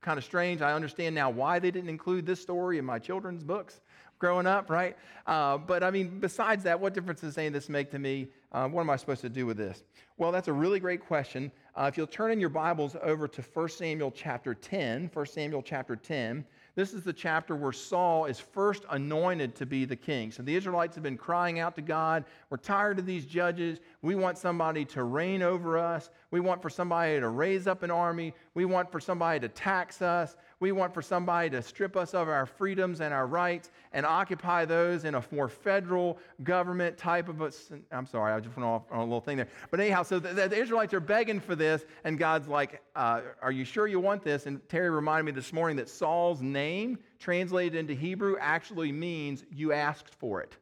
kind 0.02 0.18
of 0.18 0.24
strange. 0.24 0.62
I 0.62 0.72
understand 0.72 1.14
now 1.14 1.30
why 1.30 1.60
they 1.60 1.70
didn't 1.70 1.90
include 1.90 2.26
this 2.26 2.42
story 2.42 2.78
in 2.78 2.86
my 2.86 2.98
children's 2.98 3.44
books 3.44 3.82
growing 4.20 4.48
up, 4.48 4.70
right? 4.70 4.96
Uh, 5.28 5.58
but 5.58 5.84
I 5.84 5.92
mean, 5.92 6.20
besides 6.20 6.64
that, 6.64 6.80
what 6.80 6.94
difference 6.94 7.22
does 7.22 7.34
saying 7.34 7.52
this 7.52 7.68
make 7.68 7.92
to 7.92 8.00
me? 8.00 8.30
Uh, 8.54 8.70
what 8.70 8.82
am 8.82 8.90
I 8.90 8.96
supposed 8.96 9.22
to 9.22 9.30
do 9.30 9.46
with 9.46 9.58
this? 9.58 9.84
Well, 10.18 10.32
that's 10.32 10.48
a 10.48 10.54
really 10.54 10.80
great 10.80 11.02
question. 11.02 11.52
Uh, 11.76 11.90
if 11.92 11.98
you'll 11.98 12.08
turn 12.08 12.32
in 12.32 12.40
your 12.40 12.50
Bibles 12.50 12.96
over 13.02 13.28
to 13.28 13.42
1 13.42 13.70
Samuel 13.70 14.12
chapter 14.12 14.54
10, 14.54 15.12
1 15.14 15.26
Samuel 15.26 15.62
chapter 15.62 15.98
10, 15.98 16.46
this 16.80 16.94
is 16.94 17.04
the 17.04 17.12
chapter 17.12 17.58
where 17.58 17.74
Saul 17.74 18.24
is 18.24 18.40
first 18.40 18.86
anointed 18.90 19.54
to 19.56 19.66
be 19.66 19.84
the 19.84 19.98
king. 19.98 20.32
So 20.32 20.44
the 20.44 20.56
Israelites 20.56 20.96
have 20.96 21.04
been 21.04 21.18
crying 21.18 21.60
out 21.60 21.76
to 21.76 21.82
God, 21.82 22.24
We're 22.50 22.56
tired 22.56 23.00
of 23.00 23.06
these 23.06 23.26
judges. 23.26 23.80
We 24.02 24.16
want 24.16 24.38
somebody 24.38 24.86
to 24.86 25.04
reign 25.04 25.42
over 25.42 25.78
us. 25.78 26.10
We 26.32 26.40
want 26.40 26.62
for 26.62 26.70
somebody 26.70 27.20
to 27.20 27.28
raise 27.28 27.68
up 27.68 27.84
an 27.84 27.92
army. 27.92 28.34
We 28.54 28.64
want 28.64 28.90
for 28.90 29.02
somebody 29.02 29.42
to 29.42 29.50
tax 29.50 30.02
us. 30.02 30.38
We 30.60 30.74
want 30.74 30.94
for 30.94 31.02
somebody 31.02 31.50
to 31.52 31.62
strip 31.62 31.96
us 31.96 32.14
of 32.14 32.28
our 32.28 32.46
freedoms 32.46 33.00
and 33.00 33.14
our 33.14 33.28
rights 33.28 33.72
and 33.94 34.06
occupy 34.06 34.66
those 34.66 35.06
in 35.06 35.16
a 35.16 35.24
more 35.32 35.48
federal 35.48 36.18
government 36.44 36.98
type 36.98 37.30
of 37.30 37.42
a. 37.42 37.52
I'm 37.92 38.06
sorry, 38.06 38.34
I 38.34 38.40
just 38.42 38.58
went 38.58 38.68
off 38.68 38.84
on 38.92 39.00
a 39.00 39.04
little 39.04 39.22
thing 39.22 39.38
there. 39.38 39.48
But 39.72 39.80
anyhow, 39.80 40.04
so 40.04 40.20
the, 40.20 40.48
the 40.50 40.58
Israelites 40.58 40.94
are 40.94 41.00
begging 41.00 41.40
for 41.40 41.56
this, 41.56 41.86
and 42.04 42.18
God's 42.18 42.50
like, 42.50 42.82
uh, 42.96 43.22
Are 43.42 43.52
you 43.52 43.64
sure 43.64 43.88
you 43.88 44.02
want 44.02 44.22
this? 44.22 44.48
And 44.48 44.68
Terry 44.68 44.90
reminded 44.90 45.24
me 45.26 45.32
this 45.32 45.54
morning 45.54 45.78
that 45.78 45.88
Saul's 45.88 46.42
name, 46.42 47.00
translated 47.20 47.76
into 47.76 47.94
Hebrew, 47.94 48.36
actually 48.40 48.92
means 48.92 49.46
you 49.52 49.72
asked 49.72 50.14
for 50.16 50.42
it. 50.42 50.58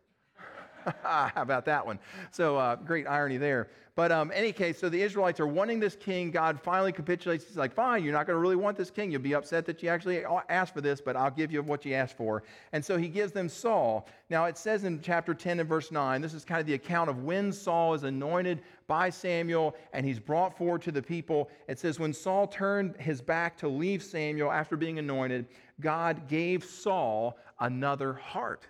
How 1.04 1.32
about 1.36 1.66
that 1.66 1.86
one? 1.86 2.00
So, 2.32 2.58
uh, 2.58 2.76
great 2.76 3.08
irony 3.08 3.38
there. 3.38 3.70
But 3.98 4.12
um, 4.12 4.32
any 4.32 4.52
case, 4.52 4.78
so 4.78 4.90
the 4.90 5.02
Israelites 5.02 5.40
are 5.40 5.48
wanting 5.48 5.80
this 5.80 5.96
king. 5.96 6.30
God 6.30 6.62
finally 6.62 6.92
capitulates. 6.92 7.48
He's 7.48 7.58
like, 7.58 7.74
fine, 7.74 8.04
you're 8.04 8.14
not 8.14 8.28
going 8.28 8.36
to 8.36 8.40
really 8.40 8.56
want 8.56 8.78
this 8.78 8.92
king. 8.92 9.12
You'll 9.12 9.24
be 9.24 9.34
upset 9.34 9.66
that 9.66 9.82
you 9.82 9.90
actually 9.90 10.24
asked 10.50 10.76
for 10.76 10.82
this, 10.82 11.02
but 11.02 11.16
I'll 11.16 11.32
give 11.32 11.52
you 11.52 11.64
what 11.64 11.84
you 11.84 11.96
asked 11.96 12.16
for. 12.16 12.44
And 12.74 12.86
so 12.86 12.96
he 12.96 13.08
gives 13.08 13.32
them 13.32 13.50
Saul. 13.50 14.08
Now, 14.30 14.46
it 14.46 14.56
says 14.56 14.84
in 14.84 15.02
chapter 15.02 15.34
10 15.34 15.62
and 15.62 15.68
verse 15.68 15.92
9, 15.92 16.22
this 16.22 16.36
is 16.36 16.46
kind 16.46 16.62
of 16.62 16.68
the 16.68 16.76
account 16.76 17.10
of 17.10 17.24
when 17.24 17.52
Saul 17.52 17.96
is 17.96 18.04
anointed 18.04 18.62
by 18.86 19.10
Samuel 19.10 19.76
and 19.94 20.06
he's 20.06 20.20
brought 20.20 20.56
forward 20.56 20.84
to 20.84 20.92
the 20.92 21.02
people. 21.02 21.50
It 21.68 21.80
says, 21.80 22.00
when 22.00 22.14
Saul 22.14 22.46
turned 22.46 22.98
his 22.98 23.20
back 23.20 23.58
to 23.58 23.68
leave 23.68 24.04
Samuel 24.04 24.52
after 24.52 24.78
being 24.78 25.00
anointed, 25.00 25.48
God 25.82 26.28
gave 26.28 26.64
Saul 26.64 27.40
another 27.60 28.14
heart. 28.14 28.68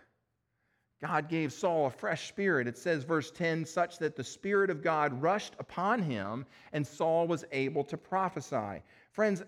God 1.01 1.29
gave 1.29 1.53
Saul 1.53 1.85
a 1.85 1.91
fresh 1.91 2.27
spirit. 2.27 2.67
It 2.67 2.77
says, 2.77 3.03
verse 3.03 3.29
10, 3.29 3.65
such 3.65 3.99
that 3.99 4.15
the 4.15 4.23
Spirit 4.23 4.69
of 4.69 4.81
God 4.81 5.21
rushed 5.21 5.53
upon 5.59 6.01
him, 6.01 6.45
and 6.73 6.85
Saul 6.85 7.27
was 7.27 7.45
able 7.51 7.83
to 7.83 7.97
prophesy. 7.97 8.81
Friends, 9.11 9.43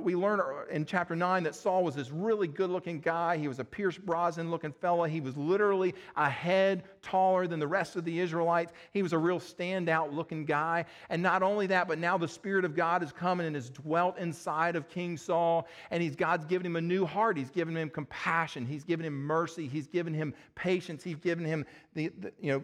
we 0.00 0.14
learn 0.14 0.40
in 0.70 0.84
chapter 0.84 1.16
9 1.16 1.42
that 1.44 1.54
Saul 1.54 1.82
was 1.82 1.94
this 1.94 2.10
really 2.10 2.46
good 2.46 2.70
looking 2.70 3.00
guy. 3.00 3.36
He 3.36 3.48
was 3.48 3.58
a 3.58 3.64
Pierce 3.64 3.98
Brosnan 3.98 4.50
looking 4.50 4.72
fella. 4.72 5.08
He 5.08 5.20
was 5.20 5.36
literally 5.36 5.94
a 6.16 6.28
head 6.28 6.84
taller 7.02 7.46
than 7.46 7.58
the 7.58 7.66
rest 7.66 7.96
of 7.96 8.04
the 8.04 8.20
Israelites. 8.20 8.72
He 8.92 9.02
was 9.02 9.12
a 9.12 9.18
real 9.18 9.40
standout 9.40 10.12
looking 10.12 10.44
guy. 10.44 10.84
And 11.10 11.22
not 11.22 11.42
only 11.42 11.66
that, 11.68 11.88
but 11.88 11.98
now 11.98 12.18
the 12.18 12.28
Spirit 12.28 12.64
of 12.64 12.76
God 12.76 13.02
is 13.02 13.12
coming 13.12 13.46
and 13.46 13.56
has 13.56 13.70
dwelt 13.70 14.18
inside 14.18 14.76
of 14.76 14.88
King 14.88 15.16
Saul. 15.16 15.66
And 15.90 16.02
he's, 16.02 16.16
God's 16.16 16.44
given 16.44 16.66
him 16.66 16.76
a 16.76 16.80
new 16.80 17.04
heart. 17.04 17.36
He's 17.36 17.50
given 17.50 17.76
him 17.76 17.90
compassion. 17.90 18.66
He's 18.66 18.84
given 18.84 19.06
him 19.06 19.14
mercy. 19.14 19.66
He's 19.66 19.86
given 19.86 20.14
him 20.14 20.34
patience. 20.54 21.02
He's 21.02 21.18
given 21.18 21.44
him 21.44 21.64
the, 21.94 22.12
the 22.20 22.32
you 22.40 22.52
know, 22.52 22.62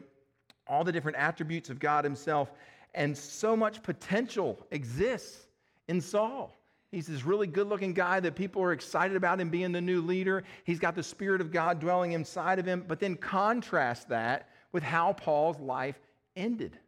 all 0.67 0.85
the 0.85 0.93
different 0.93 1.17
attributes 1.17 1.71
of 1.71 1.79
God 1.79 2.05
himself. 2.05 2.53
And 2.95 3.17
so 3.17 3.57
much 3.57 3.83
potential 3.83 4.59
exists 4.71 5.49
in 5.89 6.01
Saul. 6.01 6.58
He's 6.91 7.07
this 7.07 7.25
really 7.25 7.47
good 7.47 7.67
looking 7.67 7.93
guy 7.93 8.19
that 8.21 8.35
people 8.35 8.63
are 8.63 8.73
excited 8.73 9.17
about 9.17 9.41
him 9.41 9.51
being 9.51 9.73
the 9.73 9.81
new 9.81 10.01
leader. 10.01 10.45
He's 10.65 10.79
got 10.79 10.95
the 10.95 11.03
Spirit 11.03 11.41
of 11.41 11.53
God 11.53 11.81
dwelling 11.81 12.13
inside 12.13 12.59
of 12.59 12.65
him. 12.65 12.85
But 12.87 12.99
then 12.99 13.17
contrast 13.17 14.09
that 14.09 14.49
with 14.73 14.83
how 14.83 15.13
Paul's 15.13 15.61
life 15.61 16.01
ended. 16.35 16.79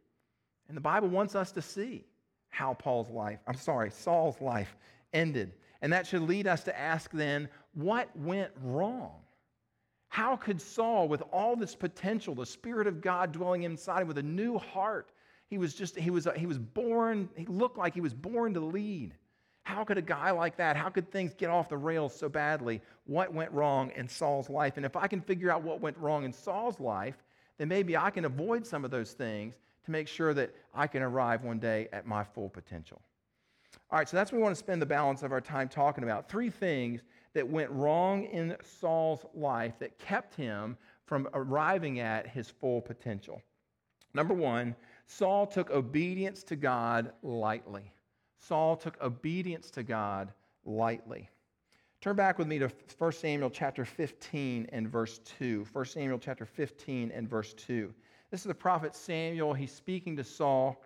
And 0.67 0.75
the 0.75 0.81
Bible 0.81 1.07
wants 1.07 1.35
us 1.35 1.51
to 1.51 1.61
see 1.61 2.05
how 2.49 2.73
Paul's 2.73 3.09
life, 3.09 3.39
I'm 3.47 3.55
sorry, 3.55 3.91
Saul's 3.91 4.41
life 4.41 4.75
ended. 5.13 5.53
And 5.81 5.93
that 5.93 6.07
should 6.07 6.23
lead 6.23 6.47
us 6.47 6.63
to 6.63 6.79
ask 6.79 7.11
then, 7.11 7.47
what 7.73 8.09
went 8.17 8.51
wrong? 8.61 9.21
How 10.09 10.35
could 10.35 10.61
Saul, 10.61 11.07
with 11.07 11.23
all 11.31 11.55
this 11.55 11.75
potential, 11.75 12.35
the 12.35 12.45
Spirit 12.45 12.87
of 12.87 13.01
God 13.01 13.31
dwelling 13.31 13.63
inside 13.63 14.01
him 14.01 14.07
with 14.07 14.17
a 14.17 14.23
new 14.23 14.57
heart, 14.57 15.11
he 15.47 15.57
was 15.57 15.73
just, 15.73 15.97
he 15.97 16.09
was, 16.09 16.27
he 16.35 16.45
was 16.45 16.57
born, 16.57 17.29
he 17.35 17.45
looked 17.45 17.77
like 17.77 17.93
he 17.93 18.01
was 18.01 18.13
born 18.13 18.53
to 18.55 18.59
lead. 18.59 19.15
How 19.63 19.83
could 19.83 19.97
a 19.97 20.01
guy 20.01 20.31
like 20.31 20.57
that, 20.57 20.75
how 20.75 20.89
could 20.89 21.11
things 21.11 21.33
get 21.33 21.49
off 21.49 21.69
the 21.69 21.77
rails 21.77 22.15
so 22.15 22.27
badly? 22.27 22.81
What 23.05 23.33
went 23.33 23.51
wrong 23.51 23.91
in 23.95 24.07
Saul's 24.07 24.49
life? 24.49 24.77
And 24.77 24.85
if 24.85 24.95
I 24.95 25.07
can 25.07 25.21
figure 25.21 25.51
out 25.51 25.63
what 25.63 25.81
went 25.81 25.97
wrong 25.97 26.23
in 26.23 26.33
Saul's 26.33 26.79
life, 26.79 27.23
then 27.57 27.67
maybe 27.67 27.95
I 27.95 28.09
can 28.09 28.25
avoid 28.25 28.65
some 28.65 28.83
of 28.83 28.91
those 28.91 29.13
things 29.13 29.55
to 29.85 29.91
make 29.91 30.07
sure 30.07 30.33
that 30.33 30.53
I 30.73 30.87
can 30.87 31.03
arrive 31.03 31.43
one 31.43 31.59
day 31.59 31.87
at 31.93 32.07
my 32.07 32.23
full 32.23 32.49
potential. 32.49 33.01
All 33.91 33.99
right, 33.99 34.09
so 34.09 34.17
that's 34.17 34.31
what 34.31 34.37
we 34.37 34.43
want 34.43 34.55
to 34.55 34.59
spend 34.59 34.81
the 34.81 34.85
balance 34.85 35.21
of 35.21 35.31
our 35.31 35.41
time 35.41 35.69
talking 35.69 36.03
about. 36.03 36.29
Three 36.29 36.49
things 36.49 37.01
that 37.33 37.47
went 37.47 37.69
wrong 37.71 38.25
in 38.25 38.55
Saul's 38.63 39.25
life 39.33 39.73
that 39.79 39.97
kept 39.99 40.35
him 40.35 40.77
from 41.05 41.27
arriving 41.33 41.99
at 41.99 42.27
his 42.27 42.49
full 42.49 42.81
potential. 42.81 43.41
Number 44.13 44.33
one, 44.33 44.75
Saul 45.05 45.45
took 45.45 45.71
obedience 45.71 46.43
to 46.43 46.55
God 46.55 47.11
lightly. 47.21 47.91
Saul 48.41 48.75
took 48.75 49.01
obedience 49.01 49.69
to 49.71 49.83
God 49.83 50.33
lightly. 50.65 51.29
Turn 52.01 52.15
back 52.15 52.39
with 52.39 52.47
me 52.47 52.57
to 52.57 52.71
1 52.97 53.11
Samuel 53.11 53.51
chapter 53.51 53.85
15 53.85 54.67
and 54.71 54.89
verse 54.89 55.19
2. 55.37 55.67
1 55.71 55.85
Samuel 55.85 56.17
chapter 56.17 56.45
15 56.45 57.11
and 57.11 57.29
verse 57.29 57.53
2. 57.53 57.93
This 58.31 58.41
is 58.41 58.47
the 58.47 58.55
prophet 58.55 58.95
Samuel. 58.95 59.53
He's 59.53 59.71
speaking 59.71 60.17
to 60.17 60.23
Saul. 60.23 60.81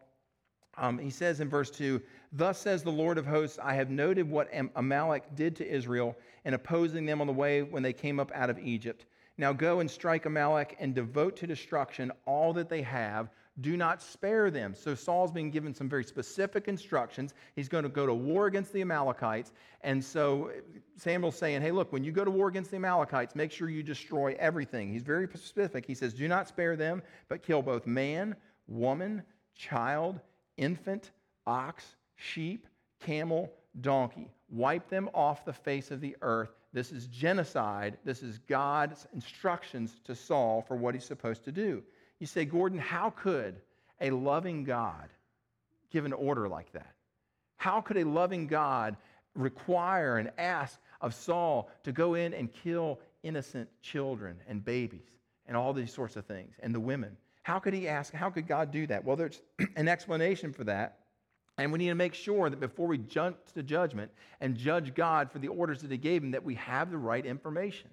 Um, 0.78 0.98
he 0.98 1.10
says 1.10 1.40
in 1.40 1.48
verse 1.48 1.72
2 1.72 2.02
Thus 2.34 2.60
says 2.60 2.84
the 2.84 2.92
Lord 2.92 3.18
of 3.18 3.26
hosts, 3.26 3.58
I 3.64 3.76
have 3.76 3.90
noted 3.90 4.30
what 4.30 4.50
Amalek 4.76 5.36
did 5.36 5.56
to 5.56 5.68
Israel 5.68 6.18
in 6.44 6.54
opposing 6.54 7.06
them 7.06 7.22
on 7.22 7.28
the 7.28 7.34
way 7.34 7.64
when 7.64 7.82
they 7.82 7.94
came 7.94 8.20
up 8.20 8.32
out 8.34 8.50
of 8.50 8.60
Egypt. 8.60 9.06
Now 9.38 9.54
go 9.54 9.80
and 9.80 9.90
strike 9.90 10.26
Amalek 10.26 10.76
and 10.80 10.94
devote 10.94 11.38
to 11.38 11.48
destruction 11.48 12.12
all 12.26 12.52
that 12.54 12.68
they 12.68 12.82
have 12.82 13.30
do 13.62 13.78
not 13.78 14.02
spare 14.02 14.52
them. 14.52 14.76
So 14.76 14.96
Saul's 14.96 15.32
being 15.32 15.50
given 15.50 15.74
some 15.74 15.88
very 15.88 16.04
specific 16.04 16.68
instructions. 16.68 17.34
He's 17.56 17.70
going 17.70 17.84
to 17.84 17.90
go 17.90 18.06
to 18.06 18.14
war 18.14 18.48
against 18.48 18.74
the 18.74 18.82
Amalekites. 18.82 19.54
And 19.82 20.04
so 20.04 20.52
Samuel's 20.98 21.38
saying, 21.38 21.62
hey, 21.62 21.72
look, 21.72 21.94
when 21.94 22.04
you 22.04 22.12
go 22.12 22.26
to 22.26 22.32
war 22.32 22.50
against 22.50 22.72
the 22.72 22.78
Amalekites, 22.78 23.36
make 23.36 23.52
sure 23.52 23.70
you 23.70 23.82
destroy 23.82 24.36
everything. 24.40 24.92
He's 24.92 25.04
very 25.04 25.28
specific. 25.28 25.86
He 25.86 25.94
says, 25.94 26.14
do 26.14 26.28
not 26.28 26.48
spare 26.48 26.76
them, 26.76 27.02
but 27.30 27.44
kill 27.44 27.62
both 27.62 27.88
man, 27.88 28.36
woman, 28.68 29.24
child, 29.56 30.20
infant, 30.58 31.12
ox, 31.48 31.96
sheep, 32.18 32.68
camel, 33.00 33.52
donkey. 33.82 34.30
Wipe 34.50 34.90
them 34.90 35.10
off 35.14 35.46
the 35.46 35.54
face 35.54 35.92
of 35.92 36.02
the 36.02 36.16
earth. 36.22 36.50
This 36.74 36.92
is 36.92 37.08
genocide. 37.08 37.98
This 38.04 38.22
is 38.22 38.38
God's 38.40 39.08
instructions 39.14 40.02
to 40.04 40.14
Saul 40.14 40.62
for 40.62 40.76
what 40.76 40.94
he's 40.94 41.06
supposed 41.06 41.46
to 41.46 41.52
do. 41.52 41.84
You 42.20 42.28
say, 42.28 42.46
Gordon, 42.46 42.80
how 42.80 43.10
could 43.10 43.56
a 44.02 44.10
loving 44.12 44.64
God 44.64 45.10
give 45.92 46.06
an 46.06 46.14
order 46.14 46.48
like 46.48 46.72
that? 46.74 46.94
How 47.58 47.82
could 47.82 47.98
a 47.98 48.04
loving 48.04 48.48
God 48.48 48.96
require 49.34 50.18
and 50.18 50.32
ask 50.38 50.80
of 51.02 51.14
Saul 51.14 51.70
to 51.84 51.92
go 51.92 52.14
in 52.14 52.34
and 52.34 52.52
kill 52.52 53.00
innocent 53.24 53.70
children 53.82 54.38
and 54.48 54.64
babies 54.64 55.10
and 55.48 55.58
all 55.58 55.74
these 55.74 55.94
sorts 55.94 56.16
of 56.16 56.26
things 56.26 56.56
and 56.62 56.74
the 56.74 56.80
women? 56.80 57.18
How 57.44 57.60
could 57.60 57.74
he 57.74 57.88
ask, 57.88 58.14
how 58.14 58.30
could 58.30 58.48
God 58.48 58.72
do 58.72 58.88
that? 58.88 59.04
Well, 59.04 59.16
there's 59.16 59.42
an 59.76 59.88
explanation 59.88 60.54
for 60.54 60.64
that. 60.64 61.00
And 61.58 61.72
we 61.72 61.80
need 61.80 61.90
to 61.90 61.96
make 61.96 62.14
sure 62.14 62.50
that 62.50 62.60
before 62.60 62.88
we 62.88 62.98
jump 62.98 63.38
to 63.54 63.64
judgment 63.64 64.12
and 64.42 64.58
judge 64.58 64.94
God 64.94 65.32
for 65.32 65.40
the 65.40 65.48
orders 65.48 65.82
that 65.82 65.92
he 65.92 65.98
gave 65.98 66.22
him, 66.22 66.32
that 66.32 66.44
we 66.44 66.56
have 66.56 66.92
the 66.92 66.98
right 66.98 67.26
information. 67.26 67.90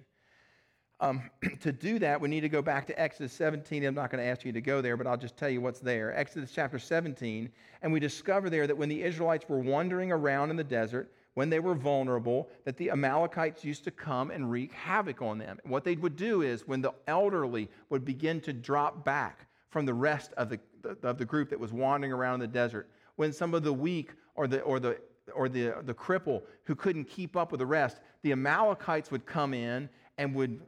Um, 1.03 1.21
to 1.59 1.73
do 1.73 1.99
that, 1.99 2.19
we 2.19 2.29
need 2.29 2.41
to 2.41 2.49
go 2.49 2.61
back 2.61 2.87
to 2.87 2.99
Exodus 2.99 3.33
17. 3.33 3.83
I'm 3.83 3.93
not 3.93 4.09
going 4.09 4.23
to 4.23 4.29
ask 4.29 4.45
you 4.45 4.53
to 4.53 4.61
go 4.61 4.81
there, 4.81 4.95
but 4.95 5.05
I'll 5.05 5.17
just 5.17 5.35
tell 5.35 5.49
you 5.49 5.59
what's 5.59 5.81
there. 5.81 6.15
Exodus 6.17 6.51
chapter 6.55 6.79
17. 6.79 7.49
And 7.81 7.91
we 7.91 7.99
discover 7.99 8.49
there 8.49 8.65
that 8.67 8.77
when 8.77 8.87
the 8.87 9.03
Israelites 9.03 9.47
were 9.49 9.59
wandering 9.59 10.13
around 10.13 10.49
in 10.49 10.55
the 10.55 10.63
desert, 10.63 11.11
when 11.33 11.49
they 11.49 11.59
were 11.59 11.75
vulnerable, 11.75 12.47
that 12.63 12.77
the 12.77 12.89
Amalekites 12.89 13.65
used 13.65 13.83
to 13.83 13.91
come 13.91 14.31
and 14.31 14.49
wreak 14.49 14.71
havoc 14.71 15.21
on 15.21 15.37
them. 15.37 15.59
what 15.65 15.83
they 15.83 15.95
would 15.95 16.15
do 16.15 16.41
is, 16.41 16.67
when 16.67 16.81
the 16.81 16.93
elderly 17.07 17.69
would 17.89 18.05
begin 18.05 18.39
to 18.41 18.53
drop 18.53 19.03
back 19.03 19.47
from 19.71 19.85
the 19.85 19.93
rest 19.93 20.31
of 20.37 20.47
the, 20.49 20.59
of 21.01 21.17
the 21.17 21.25
group 21.25 21.49
that 21.49 21.59
was 21.59 21.73
wandering 21.73 22.13
around 22.13 22.35
in 22.35 22.39
the 22.41 22.47
desert, 22.47 22.87
when 23.17 23.33
some 23.33 23.53
of 23.53 23.63
the 23.63 23.73
weak 23.73 24.11
or 24.35 24.47
the, 24.47 24.61
or 24.61 24.79
the 24.79 24.97
or 25.33 25.47
the, 25.47 25.73
the 25.85 25.93
cripple 25.93 26.41
who 26.65 26.75
couldn't 26.75 27.05
keep 27.05 27.37
up 27.37 27.51
with 27.51 27.59
the 27.59 27.65
rest, 27.65 28.01
the 28.23 28.33
Amalekites 28.33 29.09
would 29.09 29.25
come 29.25 29.53
in 29.53 29.87
and 30.17 30.35
would 30.35 30.59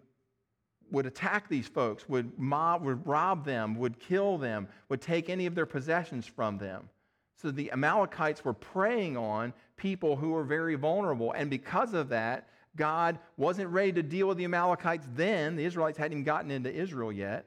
would 0.92 1.06
attack 1.06 1.50
these 1.50 1.68
folks, 1.68 2.08
would 2.08 2.38
mob, 2.38 2.84
would 2.84 3.06
rob 3.06 3.46
them, 3.46 3.76
would 3.76 4.00
kill 4.00 4.38
them, 4.38 4.68
would 4.90 5.02
take 5.02 5.30
any 5.30 5.46
of 5.46 5.56
their 5.56 5.66
possessions 5.66 6.26
from 6.26 6.58
them. 6.58 6.90
So 7.36 7.52
the 7.52 7.72
Amalekites 7.72 8.46
were 8.46 8.54
preying 8.54 9.18
on 9.18 9.54
people 9.78 10.16
who 10.16 10.30
were 10.30 10.44
very 10.44 10.76
vulnerable. 10.76 11.34
And 11.34 11.50
because 11.50 11.94
of 11.94 12.10
that, 12.10 12.48
God 12.76 13.20
wasn't 13.38 13.70
ready 13.70 13.92
to 13.94 14.04
deal 14.04 14.28
with 14.28 14.38
the 14.38 14.46
Amalekites 14.46 15.08
then. 15.16 15.56
The 15.56 15.66
Israelites 15.66 15.98
hadn't 15.98 16.14
even 16.14 16.24
gotten 16.24 16.52
into 16.52 16.74
Israel 16.74 17.12
yet. 17.12 17.46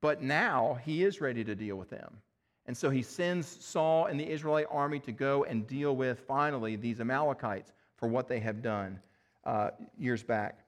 But 0.00 0.22
now 0.22 0.78
he 0.84 1.04
is 1.04 1.20
ready 1.20 1.44
to 1.44 1.54
deal 1.54 1.76
with 1.76 1.90
them. 1.90 2.18
And 2.66 2.76
so 2.76 2.90
he 2.90 3.02
sends 3.02 3.46
Saul 3.46 4.06
and 4.06 4.18
the 4.18 4.28
Israelite 4.28 4.66
army 4.70 4.98
to 5.00 5.12
go 5.12 5.44
and 5.44 5.66
deal 5.66 5.96
with, 5.96 6.20
finally, 6.20 6.76
these 6.76 7.00
Amalekites 7.00 7.72
for 7.96 8.08
what 8.08 8.28
they 8.28 8.40
have 8.40 8.60
done 8.60 9.00
uh, 9.44 9.70
years 9.98 10.22
back. 10.22 10.65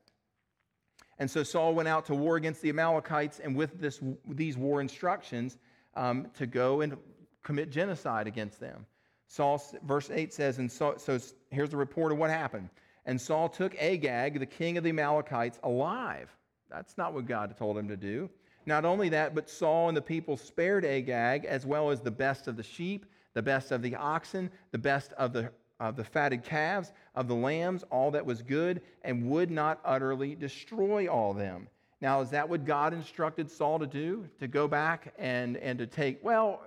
And 1.19 1.31
so 1.31 1.43
Saul 1.43 1.75
went 1.75 1.89
out 1.89 2.07
to 2.07 2.15
war 2.15 2.37
against 2.37 2.63
the 2.63 2.69
Amalekites, 2.69 3.41
and 3.41 3.57
with 3.57 3.81
this, 3.81 4.01
these 4.29 4.57
war 4.57 4.81
instructions 4.81 5.59
um, 5.95 6.29
to 6.39 6.47
go 6.47 6.81
and 6.81 6.97
commit 7.43 7.71
genocide 7.71 8.27
against 8.27 8.61
them. 8.61 8.87
Saul, 9.27 9.63
verse 9.83 10.11
8 10.11 10.33
says, 10.33 10.59
and 10.59 10.71
so, 10.71 10.95
so 10.97 11.19
here's 11.51 11.71
the 11.71 11.77
report 11.77 12.13
of 12.13 12.19
what 12.19 12.31
happened. 12.31 12.71
And 13.05 13.21
Saul 13.21 13.49
took 13.49 13.75
Agag, 13.81 14.39
the 14.39 14.47
king 14.47 14.79
of 14.79 14.85
the 14.85 14.91
Amalekites, 14.91 15.59
alive. 15.63 16.35
That's 16.71 16.97
not 16.97 17.15
what 17.15 17.27
God 17.27 17.57
told 17.57 17.77
him 17.77 17.89
to 17.89 17.97
do. 17.97 18.31
Not 18.67 18.85
only 18.85 19.09
that, 19.11 19.35
but 19.35 19.49
Saul 19.49 19.89
and 19.89 19.97
the 19.97 20.03
people 20.03 20.37
spared 20.37 20.85
Agag, 20.85 21.47
as 21.47 21.65
well 21.65 21.91
as 21.91 22.01
the 22.01 22.11
best 22.11 22.49
of 22.49 22.57
the 22.57 22.63
sheep, 22.63 23.07
the 23.35 23.43
best 23.43 23.73
of 23.73 23.83
the 23.83 23.97
oxen, 23.97 24.51
the 24.73 24.79
best 24.79 25.13
of 25.15 25.33
the 25.33 25.51
of 25.81 25.97
the 25.97 26.05
fatted 26.05 26.43
calves, 26.43 26.93
of 27.15 27.29
the 27.29 27.35
lambs, 27.35 27.85
all 27.91 28.11
that 28.11 28.25
was 28.25 28.43
good, 28.43 28.83
and 29.03 29.31
would 29.31 29.51
not 29.51 29.81
utterly 29.85 30.35
destroy 30.35 31.07
all 31.07 31.33
them. 31.33 31.69
Now, 32.01 32.21
is 32.21 32.31
that 32.31 32.49
what 32.49 32.65
God 32.65 32.93
instructed 32.93 33.51
Saul 33.51 33.79
to 33.79 33.87
do? 33.87 34.29
To 34.39 34.49
go 34.49 34.69
back 34.69 35.13
and, 35.19 35.57
and 35.57 35.79
to 35.79 35.87
take, 35.87 36.23
well, 36.23 36.63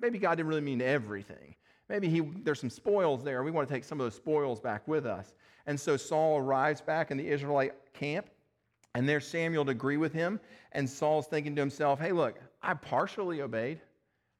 maybe 0.00 0.18
God 0.18 0.36
didn't 0.36 0.48
really 0.48 0.60
mean 0.60 0.82
everything. 0.82 1.54
Maybe 1.88 2.08
he, 2.08 2.20
there's 2.20 2.60
some 2.60 2.70
spoils 2.70 3.22
there. 3.22 3.42
We 3.42 3.50
want 3.50 3.68
to 3.68 3.74
take 3.74 3.84
some 3.84 4.00
of 4.00 4.06
those 4.06 4.14
spoils 4.14 4.60
back 4.60 4.86
with 4.88 5.06
us. 5.06 5.34
And 5.66 5.78
so 5.78 5.96
Saul 5.96 6.38
arrives 6.38 6.80
back 6.80 7.10
in 7.10 7.16
the 7.16 7.26
Israelite 7.26 7.74
camp, 7.92 8.26
and 8.94 9.08
there's 9.08 9.26
Samuel 9.26 9.64
to 9.64 9.70
agree 9.70 9.96
with 9.96 10.12
him. 10.12 10.40
And 10.72 10.88
Saul's 10.88 11.26
thinking 11.26 11.54
to 11.56 11.62
himself, 11.62 12.00
hey, 12.00 12.12
look, 12.12 12.38
I 12.62 12.74
partially 12.74 13.42
obeyed, 13.42 13.80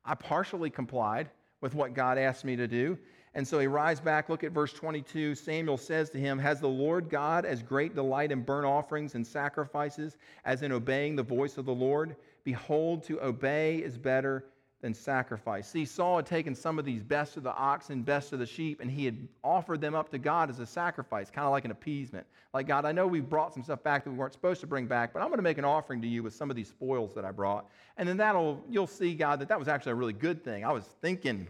I 0.05 0.15
partially 0.15 0.71
complied 0.71 1.31
with 1.61 1.75
what 1.75 1.95
God 1.95 2.19
asked 2.19 2.45
me 2.45 2.57
to 2.57 2.67
do. 2.67 2.99
And 3.35 3.47
so 3.47 3.59
he 3.59 3.67
rides 3.67 4.01
back. 4.01 4.29
Look 4.29 4.45
at 4.45 4.53
verse 4.53 4.73
22. 4.73 5.35
Samuel 5.35 5.77
says 5.77 6.09
to 6.11 6.19
him, 6.19 6.39
Has 6.39 6.61
the 6.61 6.69
Lord 6.69 7.09
God 7.09 7.45
as 7.45 7.63
great 7.63 7.95
delight 7.95 8.31
in 8.31 8.43
burnt 8.43 8.67
offerings 8.67 9.15
and 9.15 9.27
sacrifices 9.27 10.17
as 10.45 10.63
in 10.63 10.71
obeying 10.71 11.17
the 11.17 11.23
voice 11.23 11.59
of 11.59 11.65
the 11.65 11.75
Lord? 11.75 12.17
Behold, 12.45 13.03
to 13.05 13.21
obey 13.23 13.79
is 13.79 13.99
better 13.99 14.45
than 14.85 14.93
sacrifice. 14.93 15.67
See, 15.67 15.87
Saul 15.87 16.17
had 16.17 16.27
taken 16.27 16.55
some 16.55 16.79
of 16.79 16.85
these 16.85 17.03
best 17.03 17.39
of 17.39 17.43
the 17.43 17.55
oxen, 17.55 18.03
best 18.03 18.35
of 18.35 18.39
the 18.39 18.45
sheep, 18.45 18.81
and 18.83 18.91
he 18.91 19.07
had 19.07 19.17
offered 19.43 19.81
them 19.81 19.95
up 19.95 20.11
to 20.11 20.19
God 20.19 20.51
as 20.51 20.61
a 20.61 20.67
sacrifice, 20.67 21.31
kind 21.31 21.47
of 21.47 21.53
like 21.53 21.65
an 21.65 21.71
appeasement. 21.71 22.27
Like, 22.53 22.69
God, 22.69 22.85
I 22.85 22.93
know 22.93 23.07
we 23.07 23.21
brought 23.21 23.55
some 23.55 23.63
stuff 23.63 23.83
back 23.83 24.05
that 24.05 24.11
we 24.11 24.17
weren't 24.17 24.35
supposed 24.35 24.61
to 24.61 24.67
bring 24.67 24.87
back, 24.87 25.15
but 25.15 25.23
I'm 25.23 25.29
going 25.29 25.39
to 25.39 25.43
make 25.43 25.57
an 25.57 25.65
offering 25.65 26.03
to 26.03 26.07
you 26.07 26.23
with 26.23 26.35
some 26.35 26.51
of 26.51 26.57
these 26.57 26.69
spoils 26.69 27.15
that 27.15 27.25
I 27.25 27.31
brought. 27.31 27.67
And 27.97 28.07
then 28.07 28.19
that'll, 28.19 28.63
you'll 28.69 28.87
see, 28.87 29.15
God, 29.15 29.41
that 29.41 29.49
that 29.49 29.59
was 29.59 29.69
actually 29.69 29.93
a 29.93 29.97
really 29.97 30.13
good 30.13 30.45
thing. 30.45 30.67
I 30.67 30.73
was 30.73 30.85
thinking, 30.85 31.49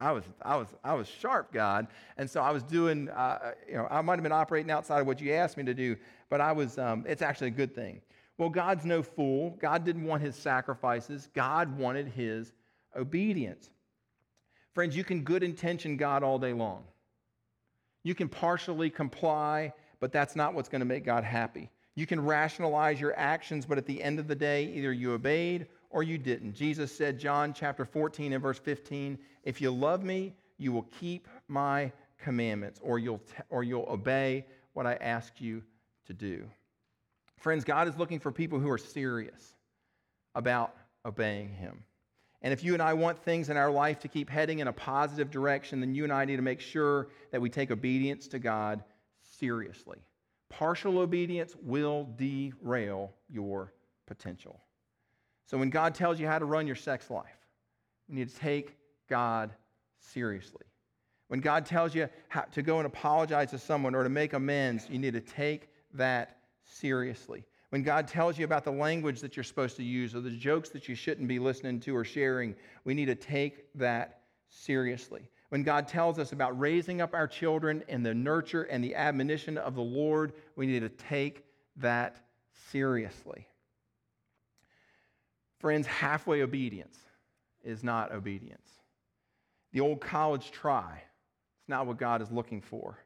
I 0.00 0.12
was, 0.12 0.24
I 0.42 0.56
was, 0.56 0.68
I 0.84 0.94
was 0.94 1.08
sharp, 1.08 1.52
God. 1.52 1.86
And 2.18 2.28
so 2.30 2.42
I 2.42 2.50
was 2.50 2.62
doing, 2.62 3.08
uh, 3.08 3.52
you 3.66 3.74
know, 3.74 3.88
I 3.90 4.02
might 4.02 4.14
have 4.14 4.22
been 4.22 4.32
operating 4.32 4.70
outside 4.70 5.00
of 5.00 5.06
what 5.06 5.20
you 5.20 5.32
asked 5.32 5.56
me 5.56 5.64
to 5.64 5.74
do, 5.74 5.96
but 6.28 6.40
I 6.40 6.52
was, 6.52 6.78
um, 6.78 7.04
it's 7.08 7.22
actually 7.22 7.48
a 7.48 7.52
good 7.52 7.74
thing. 7.74 8.02
Well, 8.38 8.50
God's 8.50 8.84
no 8.84 9.02
fool. 9.02 9.56
God 9.58 9.84
didn't 9.84 10.04
want 10.04 10.22
his 10.22 10.36
sacrifices. 10.36 11.28
God 11.34 11.78
wanted 11.78 12.08
his 12.08 12.52
obedience. 12.94 13.70
Friends, 14.74 14.94
you 14.94 15.04
can 15.04 15.22
good 15.22 15.42
intention 15.42 15.96
God 15.96 16.22
all 16.22 16.38
day 16.38 16.52
long. 16.52 16.84
You 18.02 18.14
can 18.14 18.28
partially 18.28 18.90
comply, 18.90 19.72
but 20.00 20.12
that's 20.12 20.36
not 20.36 20.52
what's 20.52 20.68
going 20.68 20.80
to 20.80 20.86
make 20.86 21.04
God 21.04 21.24
happy. 21.24 21.70
You 21.94 22.06
can 22.06 22.22
rationalize 22.22 23.00
your 23.00 23.18
actions, 23.18 23.64
but 23.64 23.78
at 23.78 23.86
the 23.86 24.02
end 24.02 24.18
of 24.18 24.28
the 24.28 24.34
day, 24.34 24.66
either 24.66 24.92
you 24.92 25.14
obeyed 25.14 25.66
or 25.90 26.02
you 26.02 26.18
didn't. 26.18 26.54
Jesus 26.54 26.94
said, 26.94 27.18
John 27.18 27.52
chapter 27.52 27.84
14 27.84 28.32
and 28.32 28.42
verse 28.42 28.58
15, 28.58 29.18
if 29.44 29.60
you 29.60 29.70
love 29.70 30.02
me, 30.02 30.34
you 30.58 30.72
will 30.72 30.86
keep 31.00 31.28
my 31.48 31.92
commandments, 32.18 32.80
or 32.82 32.98
you'll, 32.98 33.18
t- 33.18 33.42
or 33.50 33.62
you'll 33.62 33.86
obey 33.88 34.46
what 34.72 34.86
I 34.86 34.94
ask 34.94 35.40
you 35.40 35.62
to 36.06 36.12
do. 36.12 36.44
Friends, 37.38 37.64
God 37.64 37.88
is 37.88 37.96
looking 37.96 38.18
for 38.18 38.32
people 38.32 38.58
who 38.58 38.70
are 38.70 38.78
serious 38.78 39.54
about 40.34 40.74
obeying 41.04 41.50
him. 41.50 41.82
And 42.42 42.52
if 42.52 42.62
you 42.62 42.74
and 42.74 42.82
I 42.82 42.94
want 42.94 43.18
things 43.18 43.50
in 43.50 43.56
our 43.56 43.70
life 43.70 44.00
to 44.00 44.08
keep 44.08 44.30
heading 44.30 44.60
in 44.60 44.68
a 44.68 44.72
positive 44.72 45.30
direction, 45.30 45.80
then 45.80 45.94
you 45.94 46.04
and 46.04 46.12
I 46.12 46.24
need 46.24 46.36
to 46.36 46.42
make 46.42 46.60
sure 46.60 47.08
that 47.30 47.40
we 47.40 47.50
take 47.50 47.70
obedience 47.70 48.28
to 48.28 48.38
God 48.38 48.84
seriously. 49.38 49.98
Partial 50.48 50.98
obedience 50.98 51.54
will 51.62 52.08
derail 52.16 53.12
your 53.28 53.72
potential. 54.06 54.60
So 55.46 55.56
when 55.56 55.70
God 55.70 55.94
tells 55.94 56.20
you 56.20 56.26
how 56.26 56.38
to 56.38 56.44
run 56.44 56.66
your 56.66 56.76
sex 56.76 57.10
life, 57.10 57.38
you 58.08 58.14
need 58.14 58.28
to 58.28 58.36
take 58.36 58.76
God 59.08 59.52
seriously. 59.98 60.64
When 61.28 61.40
God 61.40 61.66
tells 61.66 61.94
you 61.94 62.08
to 62.52 62.62
go 62.62 62.78
and 62.78 62.86
apologize 62.86 63.50
to 63.50 63.58
someone 63.58 63.94
or 63.94 64.02
to 64.02 64.08
make 64.08 64.32
amends, 64.32 64.88
you 64.88 64.98
need 64.98 65.14
to 65.14 65.20
take 65.20 65.70
that 65.94 66.38
seriously. 66.62 67.44
When 67.70 67.82
God 67.82 68.06
tells 68.06 68.38
you 68.38 68.44
about 68.44 68.64
the 68.64 68.70
language 68.70 69.20
that 69.20 69.36
you're 69.36 69.44
supposed 69.44 69.76
to 69.76 69.82
use 69.82 70.14
or 70.14 70.20
the 70.20 70.30
jokes 70.30 70.68
that 70.70 70.88
you 70.88 70.94
shouldn't 70.94 71.26
be 71.26 71.38
listening 71.38 71.80
to 71.80 71.96
or 71.96 72.04
sharing, 72.04 72.54
we 72.84 72.94
need 72.94 73.06
to 73.06 73.16
take 73.16 73.72
that 73.74 74.20
seriously. 74.48 75.28
When 75.48 75.62
God 75.62 75.88
tells 75.88 76.18
us 76.18 76.32
about 76.32 76.58
raising 76.58 77.00
up 77.00 77.14
our 77.14 77.26
children 77.26 77.82
in 77.88 78.02
the 78.02 78.14
nurture 78.14 78.64
and 78.64 78.82
the 78.82 78.94
admonition 78.94 79.58
of 79.58 79.74
the 79.74 79.82
Lord, 79.82 80.32
we 80.54 80.66
need 80.66 80.80
to 80.80 80.88
take 80.88 81.44
that 81.76 82.24
seriously. 82.70 83.46
Friends, 85.58 85.86
halfway 85.86 86.42
obedience 86.42 86.98
is 87.64 87.82
not 87.82 88.12
obedience. 88.12 88.68
The 89.72 89.80
old 89.80 90.00
college 90.00 90.50
try, 90.50 91.02
it's 91.60 91.68
not 91.68 91.86
what 91.86 91.98
God 91.98 92.22
is 92.22 92.30
looking 92.30 92.60
for. 92.60 92.98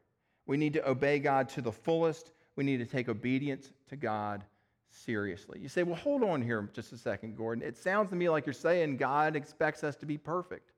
We 0.46 0.56
need 0.56 0.72
to 0.74 0.88
obey 0.88 1.18
God 1.18 1.48
to 1.50 1.62
the 1.62 1.72
fullest. 1.72 2.32
We 2.56 2.64
need 2.64 2.78
to 2.78 2.86
take 2.86 3.08
obedience 3.08 3.70
to 3.88 3.96
God 3.96 4.44
seriously. 4.90 5.60
You 5.60 5.68
say, 5.68 5.82
well, 5.84 5.96
hold 5.96 6.22
on 6.22 6.42
here 6.42 6.68
just 6.72 6.92
a 6.92 6.98
second, 6.98 7.36
Gordon. 7.36 7.62
It 7.64 7.76
sounds 7.76 8.10
to 8.10 8.16
me 8.16 8.28
like 8.28 8.46
you're 8.46 8.52
saying 8.52 8.96
God 8.96 9.36
expects 9.36 9.84
us 9.84 9.96
to 9.96 10.06
be 10.06 10.18
perfect. 10.18 10.72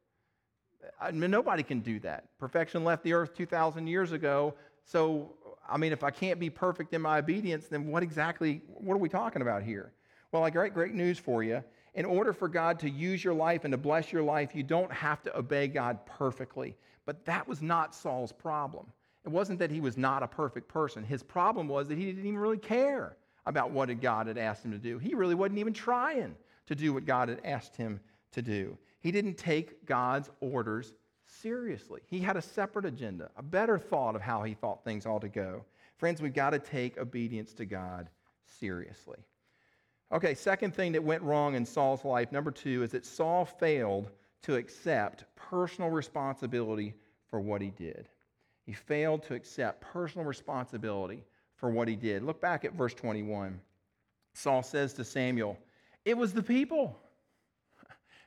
I 1.01 1.11
mean, 1.11 1.31
nobody 1.31 1.63
can 1.63 1.81
do 1.81 1.99
that. 2.01 2.37
Perfection 2.39 2.85
left 2.85 3.05
the 3.05 3.13
earth 3.13 3.35
2,000 3.35 3.87
years 3.87 4.13
ago. 4.13 4.55
So, 4.85 5.35
I 5.69 5.77
mean, 5.79 5.93
if 5.93 6.05
I 6.05 6.11
can't 6.11 6.39
be 6.39 6.51
perfect 6.51 6.93
in 6.93 7.01
my 7.01 7.19
obedience, 7.19 7.69
then 7.69 7.87
what 7.87 8.03
exactly, 8.03 8.63
what 8.67 8.95
are 8.95 8.99
we 8.99 9.09
talking 9.09 9.43
about 9.43 9.63
here? 9.63 9.93
Well, 10.33 10.45
I 10.45 10.51
got 10.51 10.73
great 10.73 10.95
news 10.95 11.19
for 11.19 11.43
you. 11.43 11.63
In 11.95 12.07
order 12.07 12.33
for 12.33 12.49
God 12.49 12.81
to 12.81 12.91
use 12.91 13.23
your 13.23 13.35
life 13.35 13.65
and 13.65 13.73
to 13.73 13.79
bless 13.79 14.13
your 14.13 14.23
life, 14.23 14.55
you 14.55 14.63
don't 14.63 14.91
have 14.91 15.23
to 15.25 15.39
obey 15.39 15.69
God 15.69 16.05
perfectly. 16.07 16.75
But 17.05 17.25
that 17.27 17.47
was 17.47 17.61
not 17.61 17.95
Saul's 17.95 18.33
problem. 18.33 18.87
It 19.25 19.29
wasn't 19.29 19.59
that 19.59 19.71
he 19.71 19.81
was 19.81 19.99
not 19.99 20.23
a 20.23 20.27
perfect 20.27 20.69
person. 20.69 21.05
His 21.05 21.23
problem 21.23 21.69
was 21.69 21.87
that 21.89 21.99
he 21.99 22.07
didn't 22.07 22.25
even 22.25 22.39
really 22.39 22.57
care 22.59 23.17
about 23.45 23.73
what 23.73 24.01
God 24.01 24.27
had 24.27 24.39
asked 24.39 24.65
him 24.65 24.73
to 24.73 24.79
do. 24.79 24.99
He 24.99 25.15
really 25.15 25.35
wasn't 25.35 25.59
even 25.59 25.75
trying 25.75 26.35
to 26.67 26.75
do 26.75 26.95
what 26.95 27.05
God 27.05 27.29
had 27.29 27.41
asked 27.45 27.77
him 27.77 28.01
to 28.33 28.41
do. 28.41 28.79
He 29.01 29.13
didn't 29.13 29.35
take 29.35 29.85
God's 29.85 30.31
orders 30.41 30.95
seriously. 31.27 32.01
He 32.07 32.21
had 32.21 32.37
a 32.37 32.43
separate 32.43 32.87
agenda, 32.87 33.31
a 33.37 33.43
better 33.43 33.79
thought 33.79 34.17
of 34.17 34.23
how 34.23 34.43
he 34.43 34.55
thought 34.55 34.85
things 34.85 35.05
ought 35.07 35.21
to 35.23 35.29
go. 35.29 35.65
Friends, 35.99 36.23
we've 36.23 36.35
got 36.35 36.51
to 36.51 36.59
take 36.59 36.99
obedience 36.99 37.53
to 37.55 37.67
God 37.67 38.09
seriously. 38.47 39.19
Okay, 40.13 40.35
second 40.35 40.75
thing 40.75 40.93
that 40.93 41.03
went 41.03 41.23
wrong 41.23 41.55
in 41.55 41.65
Saul's 41.65 42.05
life, 42.05 42.33
number 42.33 42.51
two, 42.51 42.83
is 42.83 42.91
that 42.91 43.07
Saul 43.07 43.47
failed 43.47 44.11
to 44.43 44.57
accept 44.57 45.25
personal 45.37 45.91
responsibility 45.91 46.95
for 47.31 47.41
what 47.41 47.63
he 47.63 47.71
did. 47.71 48.09
He 48.67 48.73
failed 48.73 49.23
to 49.25 49.35
accept 49.35 49.81
personal 49.81 50.27
responsibility 50.27 51.25
for 51.57 51.71
what 51.71 51.89
he 51.89 51.97
did. 51.97 52.23
Look 52.23 52.41
back 52.41 52.65
at 52.65 52.75
verse 52.75 52.93
21. 52.93 53.59
Saul 54.35 54.63
says 54.63 54.93
to 54.95 55.05
Samuel, 55.05 55.59
It 56.05 56.17
was 56.17 56.35
the 56.35 56.43
people. 56.43 56.99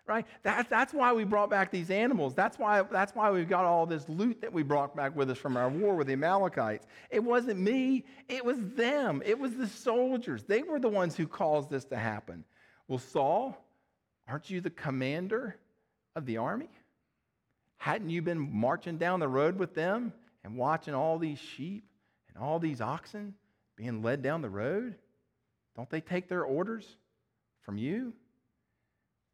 Right? 0.07 0.25
That, 0.43 0.69
that's 0.69 0.93
why 0.93 1.13
we 1.13 1.23
brought 1.23 1.49
back 1.49 1.71
these 1.71 1.89
animals. 1.89 2.35
That's 2.35 2.59
why, 2.59 2.83
that's 2.83 3.15
why 3.15 3.31
we've 3.31 3.49
got 3.49 3.65
all 3.65 3.87
this 3.87 4.07
loot 4.07 4.39
that 4.41 4.53
we 4.53 4.61
brought 4.61 4.95
back 4.95 5.15
with 5.15 5.31
us 5.31 5.37
from 5.39 5.57
our 5.57 5.67
war 5.67 5.95
with 5.95 6.07
the 6.07 6.13
Amalekites. 6.13 6.85
It 7.09 7.23
wasn't 7.23 7.59
me, 7.59 8.05
it 8.29 8.45
was 8.45 8.57
them. 8.75 9.23
It 9.25 9.39
was 9.39 9.55
the 9.55 9.67
soldiers. 9.67 10.43
They 10.43 10.61
were 10.61 10.79
the 10.79 10.89
ones 10.89 11.15
who 11.15 11.25
caused 11.25 11.71
this 11.71 11.85
to 11.85 11.97
happen. 11.97 12.43
Well, 12.87 12.99
Saul, 12.99 13.57
aren't 14.27 14.51
you 14.51 14.61
the 14.61 14.69
commander 14.69 15.55
of 16.15 16.27
the 16.27 16.37
army? 16.37 16.69
Hadn't 17.77 18.09
you 18.09 18.21
been 18.21 18.39
marching 18.39 18.97
down 18.97 19.19
the 19.19 19.27
road 19.27 19.57
with 19.57 19.73
them 19.73 20.13
and 20.43 20.55
watching 20.55 20.93
all 20.93 21.17
these 21.17 21.39
sheep 21.39 21.83
and 22.27 22.43
all 22.43 22.59
these 22.59 22.79
oxen 22.79 23.33
being 23.75 24.03
led 24.03 24.21
down 24.21 24.41
the 24.41 24.49
road? 24.49 24.95
Don't 25.75 25.89
they 25.89 26.01
take 26.01 26.29
their 26.29 26.43
orders 26.43 26.85
from 27.61 27.77
you? 27.77 28.13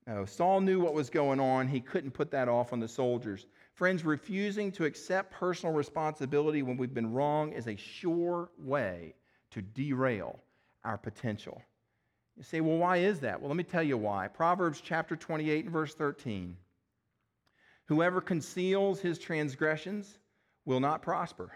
No, 0.08 0.26
Saul 0.26 0.62
knew 0.62 0.80
what 0.80 0.94
was 0.94 1.10
going 1.10 1.40
on. 1.40 1.68
He 1.68 1.80
couldn't 1.80 2.12
put 2.12 2.32
that 2.32 2.50
off 2.50 2.74
on 2.74 2.80
the 2.80 2.88
soldiers. 2.88 3.46
Friends, 3.74 4.04
refusing 4.04 4.72
to 4.74 4.86
accept 4.86 5.32
personal 5.32 5.76
responsibility 5.76 6.64
when 6.64 6.78
we've 6.78 6.94
been 6.94 7.14
wrong 7.14 7.54
is 7.54 7.68
a 7.68 7.76
sure 7.76 8.50
way 8.58 9.14
to 9.52 9.62
derail 9.62 10.40
our 10.84 10.98
potential. 10.98 11.62
You 12.36 12.44
say, 12.44 12.62
well, 12.62 12.78
why 12.78 12.98
is 12.98 13.20
that? 13.20 13.40
Well, 13.40 13.50
let 13.50 13.58
me 13.58 13.64
tell 13.64 13.84
you 13.84 13.98
why. 13.98 14.28
Proverbs 14.28 14.82
chapter 14.82 15.16
28 15.16 15.66
and 15.66 15.74
verse 15.74 15.94
13. 15.94 16.58
Whoever 17.86 18.22
conceals 18.22 19.02
his 19.02 19.20
transgressions 19.20 20.18
will 20.66 20.80
not 20.80 21.02
prosper, 21.02 21.52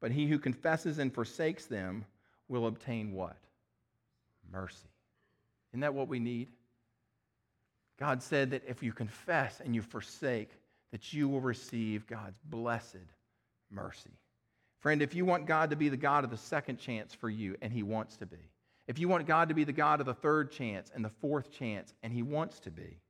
but 0.00 0.12
he 0.12 0.26
who 0.26 0.38
confesses 0.38 0.98
and 0.98 1.12
forsakes 1.12 1.66
them 1.66 2.04
will 2.48 2.66
obtain 2.66 3.12
what? 3.12 3.36
Mercy. 4.52 4.88
Isn't 5.70 5.80
that 5.80 5.94
what 5.94 6.08
we 6.08 6.20
need? 6.20 6.48
God 7.98 8.22
said 8.22 8.50
that 8.50 8.62
if 8.66 8.82
you 8.82 8.92
confess 8.92 9.60
and 9.64 9.74
you 9.74 9.82
forsake, 9.82 10.50
that 10.92 11.12
you 11.12 11.28
will 11.28 11.40
receive 11.40 12.06
God's 12.06 12.38
blessed 12.44 12.96
mercy. 13.70 14.10
Friend, 14.80 15.00
if 15.00 15.14
you 15.14 15.24
want 15.24 15.46
God 15.46 15.70
to 15.70 15.76
be 15.76 15.88
the 15.88 15.96
God 15.96 16.24
of 16.24 16.30
the 16.30 16.36
second 16.36 16.78
chance 16.78 17.14
for 17.14 17.30
you, 17.30 17.56
and 17.62 17.72
He 17.72 17.82
wants 17.82 18.16
to 18.18 18.26
be, 18.26 18.50
if 18.86 18.98
you 18.98 19.08
want 19.08 19.26
God 19.26 19.48
to 19.48 19.54
be 19.54 19.64
the 19.64 19.72
God 19.72 20.00
of 20.00 20.06
the 20.06 20.14
third 20.14 20.52
chance 20.52 20.90
and 20.94 21.04
the 21.04 21.08
fourth 21.08 21.50
chance, 21.50 21.94
and 22.02 22.12
He 22.12 22.22
wants 22.22 22.60
to 22.60 22.70
be, 22.70 23.00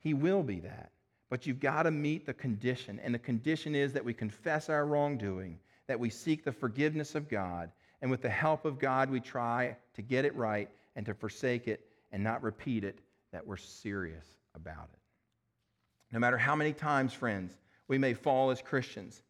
He 0.00 0.12
will 0.12 0.42
be 0.42 0.60
that. 0.60 0.92
But 1.30 1.46
you've 1.46 1.60
got 1.60 1.84
to 1.84 1.90
meet 1.90 2.26
the 2.26 2.34
condition, 2.34 3.00
and 3.02 3.14
the 3.14 3.18
condition 3.18 3.74
is 3.74 3.92
that 3.92 4.04
we 4.04 4.12
confess 4.12 4.68
our 4.68 4.84
wrongdoing, 4.84 5.58
that 5.86 6.00
we 6.00 6.10
seek 6.10 6.44
the 6.44 6.52
forgiveness 6.52 7.14
of 7.14 7.28
God, 7.28 7.70
And 8.00 8.10
with 8.10 8.22
the 8.22 8.30
help 8.30 8.64
of 8.64 8.78
God, 8.78 9.10
we 9.10 9.20
try 9.20 9.76
to 9.94 10.02
get 10.02 10.24
it 10.24 10.34
right 10.34 10.68
and 10.96 11.04
to 11.06 11.14
forsake 11.14 11.68
it 11.68 11.84
and 12.12 12.24
not 12.24 12.42
repeat 12.42 12.84
it, 12.84 12.98
that 13.32 13.46
we're 13.46 13.56
serious 13.56 14.26
about 14.54 14.88
it. 14.92 14.98
No 16.12 16.18
matter 16.18 16.38
how 16.38 16.56
many 16.56 16.72
times, 16.72 17.12
friends, 17.12 17.56
we 17.88 17.98
may 17.98 18.14
fall 18.14 18.50
as 18.50 18.60
Christians, 18.62 19.22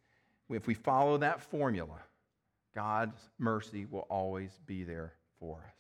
if 0.49 0.67
we 0.67 0.75
follow 0.75 1.19
that 1.19 1.41
formula, 1.41 1.99
God's 2.75 3.19
mercy 3.39 3.87
will 3.91 4.07
always 4.11 4.59
be 4.67 4.85
there 4.85 5.15
for 5.39 5.59
us. 5.67 5.75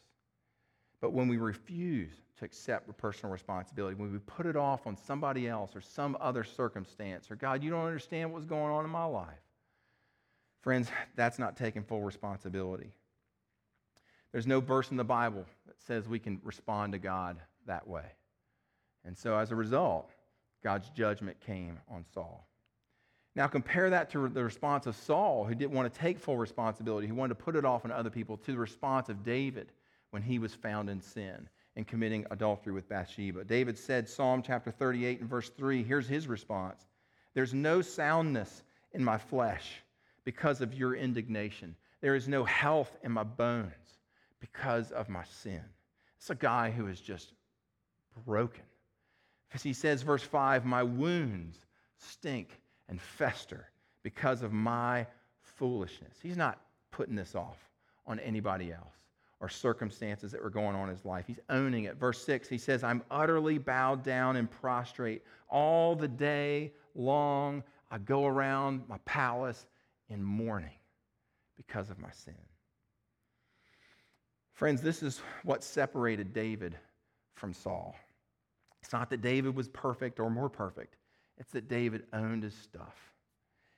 But 1.00 1.12
when 1.12 1.28
we 1.28 1.38
refuse 1.38 2.12
to 2.38 2.44
accept 2.44 2.96
personal 2.98 3.32
responsibility, 3.32 3.94
when 3.94 4.12
we 4.12 4.18
put 4.18 4.46
it 4.46 4.56
off 4.56 4.86
on 4.86 4.96
somebody 4.96 5.48
else 5.48 5.74
or 5.74 5.80
some 5.80 6.16
other 6.20 6.44
circumstance, 6.44 7.30
or 7.30 7.36
God, 7.36 7.62
you 7.62 7.70
don't 7.70 7.86
understand 7.86 8.32
what's 8.32 8.44
going 8.44 8.72
on 8.72 8.84
in 8.84 8.90
my 8.90 9.04
life, 9.04 9.40
friends, 10.60 10.90
that's 11.16 11.38
not 11.38 11.56
taking 11.56 11.82
full 11.82 12.02
responsibility. 12.02 12.92
There's 14.32 14.46
no 14.46 14.60
verse 14.60 14.90
in 14.90 14.96
the 14.96 15.04
Bible 15.04 15.44
that 15.66 15.80
says 15.80 16.08
we 16.08 16.18
can 16.18 16.40
respond 16.44 16.92
to 16.92 16.98
God 16.98 17.38
that 17.66 17.86
way. 17.86 18.04
And 19.04 19.16
so 19.16 19.36
as 19.36 19.50
a 19.50 19.56
result, 19.56 20.10
God's 20.62 20.90
judgment 20.90 21.38
came 21.40 21.78
on 21.88 22.04
Saul. 22.12 22.46
Now, 23.36 23.46
compare 23.46 23.90
that 23.90 24.10
to 24.10 24.28
the 24.28 24.44
response 24.44 24.86
of 24.86 24.96
Saul, 24.96 25.44
who 25.44 25.54
didn't 25.54 25.74
want 25.74 25.92
to 25.92 26.00
take 26.00 26.18
full 26.18 26.36
responsibility, 26.36 27.06
who 27.06 27.14
wanted 27.14 27.38
to 27.38 27.44
put 27.44 27.56
it 27.56 27.64
off 27.64 27.84
on 27.84 27.92
other 27.92 28.10
people, 28.10 28.36
to 28.38 28.52
the 28.52 28.58
response 28.58 29.08
of 29.08 29.24
David 29.24 29.72
when 30.10 30.22
he 30.22 30.38
was 30.38 30.54
found 30.54 30.90
in 30.90 31.00
sin 31.00 31.48
and 31.76 31.86
committing 31.86 32.26
adultery 32.30 32.72
with 32.72 32.88
Bathsheba. 32.88 33.44
David 33.44 33.78
said, 33.78 34.08
Psalm 34.08 34.42
chapter 34.42 34.70
38 34.70 35.20
and 35.20 35.30
verse 35.30 35.48
3, 35.50 35.84
here's 35.84 36.08
his 36.08 36.26
response 36.26 36.86
There's 37.34 37.54
no 37.54 37.82
soundness 37.82 38.64
in 38.92 39.04
my 39.04 39.18
flesh 39.18 39.80
because 40.24 40.60
of 40.60 40.74
your 40.74 40.94
indignation, 40.94 41.76
there 42.00 42.16
is 42.16 42.28
no 42.28 42.44
health 42.44 42.96
in 43.02 43.12
my 43.12 43.22
bones 43.22 43.99
because 44.40 44.90
of 44.90 45.08
my 45.08 45.24
sin. 45.24 45.62
It's 46.18 46.30
a 46.30 46.34
guy 46.34 46.70
who 46.70 46.86
is 46.86 47.00
just 47.00 47.32
broken. 48.26 48.64
Because 49.48 49.62
he 49.62 49.72
says, 49.72 50.02
verse 50.02 50.22
5, 50.22 50.64
My 50.64 50.82
wounds 50.82 51.58
stink 51.96 52.60
and 52.88 53.00
fester 53.00 53.68
because 54.02 54.42
of 54.42 54.52
my 54.52 55.06
foolishness. 55.40 56.16
He's 56.22 56.36
not 56.36 56.60
putting 56.90 57.14
this 57.14 57.34
off 57.34 57.58
on 58.06 58.18
anybody 58.20 58.72
else 58.72 58.94
or 59.40 59.48
circumstances 59.48 60.32
that 60.32 60.42
were 60.42 60.50
going 60.50 60.76
on 60.76 60.88
in 60.88 60.94
his 60.94 61.04
life. 61.04 61.24
He's 61.26 61.40
owning 61.48 61.84
it. 61.84 61.96
Verse 61.96 62.22
6, 62.24 62.48
he 62.48 62.58
says, 62.58 62.84
I'm 62.84 63.02
utterly 63.10 63.58
bowed 63.58 64.02
down 64.02 64.36
and 64.36 64.50
prostrate. 64.50 65.22
All 65.48 65.96
the 65.96 66.08
day 66.08 66.72
long, 66.94 67.64
I 67.90 67.98
go 67.98 68.26
around 68.26 68.82
my 68.86 68.98
palace 69.04 69.66
in 70.08 70.22
mourning 70.22 70.70
because 71.56 71.90
of 71.90 71.98
my 71.98 72.10
sin. 72.10 72.34
Friends, 74.60 74.82
this 74.82 75.02
is 75.02 75.22
what 75.42 75.64
separated 75.64 76.34
David 76.34 76.76
from 77.34 77.54
Saul. 77.54 77.96
It's 78.82 78.92
not 78.92 79.08
that 79.08 79.22
David 79.22 79.56
was 79.56 79.68
perfect 79.68 80.20
or 80.20 80.28
more 80.28 80.50
perfect, 80.50 80.96
it's 81.38 81.50
that 81.52 81.66
David 81.66 82.02
owned 82.12 82.42
his 82.42 82.52
stuff. 82.52 82.94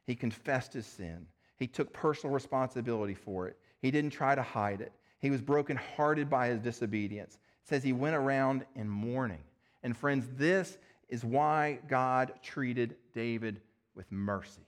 He 0.08 0.16
confessed 0.16 0.72
his 0.72 0.84
sin, 0.84 1.24
he 1.56 1.68
took 1.68 1.92
personal 1.92 2.34
responsibility 2.34 3.14
for 3.14 3.46
it, 3.46 3.58
he 3.80 3.92
didn't 3.92 4.10
try 4.10 4.34
to 4.34 4.42
hide 4.42 4.80
it. 4.80 4.90
He 5.20 5.30
was 5.30 5.40
brokenhearted 5.40 6.28
by 6.28 6.48
his 6.48 6.58
disobedience. 6.58 7.34
It 7.34 7.68
says 7.68 7.84
he 7.84 7.92
went 7.92 8.16
around 8.16 8.66
in 8.74 8.88
mourning. 8.88 9.44
And 9.84 9.96
friends, 9.96 10.26
this 10.34 10.78
is 11.08 11.24
why 11.24 11.78
God 11.86 12.32
treated 12.42 12.96
David 13.14 13.60
with 13.94 14.10
mercy. 14.10 14.66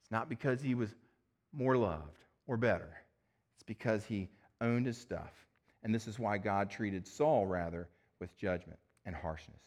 It's 0.00 0.10
not 0.10 0.28
because 0.28 0.60
he 0.60 0.74
was 0.74 0.92
more 1.52 1.76
loved 1.76 2.24
or 2.48 2.56
better, 2.56 2.96
it's 3.54 3.62
because 3.62 4.04
he 4.04 4.28
owned 4.62 4.86
his 4.86 4.96
stuff. 4.96 5.32
And 5.82 5.94
this 5.94 6.06
is 6.06 6.18
why 6.18 6.38
God 6.38 6.70
treated 6.70 7.06
Saul, 7.06 7.46
rather, 7.46 7.88
with 8.20 8.36
judgment 8.36 8.78
and 9.04 9.14
harshness. 9.14 9.60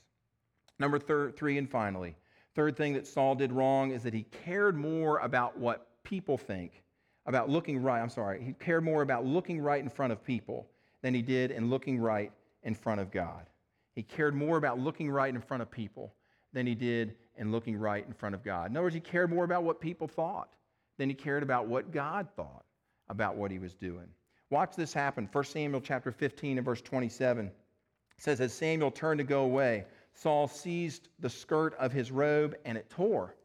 Number 0.80 0.98
thir- 0.98 1.32
three, 1.32 1.58
and 1.58 1.70
finally, 1.70 2.16
third 2.56 2.76
thing 2.76 2.94
that 2.94 3.06
Saul 3.06 3.36
did 3.36 3.52
wrong 3.52 3.92
is 3.92 4.04
that 4.04 4.14
he 4.14 4.24
cared 4.24 4.76
more 4.76 5.20
about 5.20 5.58
what 5.58 5.88
people 6.04 6.38
think, 6.38 6.84
about 7.26 7.50
looking 7.50 7.82
right. 7.82 8.02
I'm 8.02 8.10
sorry, 8.10 8.44
he 8.44 8.54
cared 8.54 8.84
more 8.84 9.02
about 9.02 9.26
looking 9.26 9.60
right 9.60 9.82
in 9.82 9.90
front 9.90 10.14
of 10.14 10.24
people 10.24 10.68
than 11.02 11.14
he 11.14 11.22
did 11.22 11.52
in 11.52 11.70
looking 11.70 12.00
right 12.00 12.32
in 12.64 12.74
front 12.74 13.02
of 13.02 13.12
God. 13.12 13.46
He 13.94 14.04
cared 14.04 14.36
more 14.36 14.58
about 14.58 14.80
looking 14.80 15.10
right 15.10 15.34
in 15.34 15.42
front 15.42 15.62
of 15.62 15.72
people 15.72 16.14
than 16.54 16.66
he 16.66 16.76
did 16.76 17.16
in 17.38 17.52
looking 17.52 17.78
right 17.78 18.06
in 18.06 18.14
front 18.14 18.36
of 18.36 18.44
God. 18.44 18.70
In 18.70 18.78
other 18.78 18.86
words, 18.86 18.96
he 18.96 19.02
cared 19.02 19.30
more 19.30 19.44
about 19.44 19.64
what 19.64 19.80
people 19.80 20.08
thought 20.08 20.50
than 20.98 21.10
he 21.10 21.16
cared 21.16 21.44
about 21.44 21.68
what 21.68 21.92
God 21.92 22.28
thought 22.36 22.66
about 23.10 23.36
what 23.36 23.52
he 23.52 23.60
was 23.60 23.74
doing. 23.74 24.08
Watch 24.50 24.76
this 24.76 24.94
happen. 24.94 25.28
1 25.32 25.44
Samuel 25.46 25.82
chapter 25.82 26.12
15 26.12 26.58
and 26.58 26.66
verse 26.66 26.82
27 26.82 27.52
says, 28.18 28.40
As 28.40 28.54
Samuel 28.54 28.92
turned 28.92 29.18
to 29.18 29.24
go 29.24 29.44
away, 29.44 29.86
Saul 30.14 30.48
seized 30.48 31.10
the 31.20 31.30
skirt 31.30 31.74
of 31.76 31.92
his 31.92 32.12
robe 32.12 32.56
and 32.64 32.78
it 32.78 32.90
tore. 32.90 33.36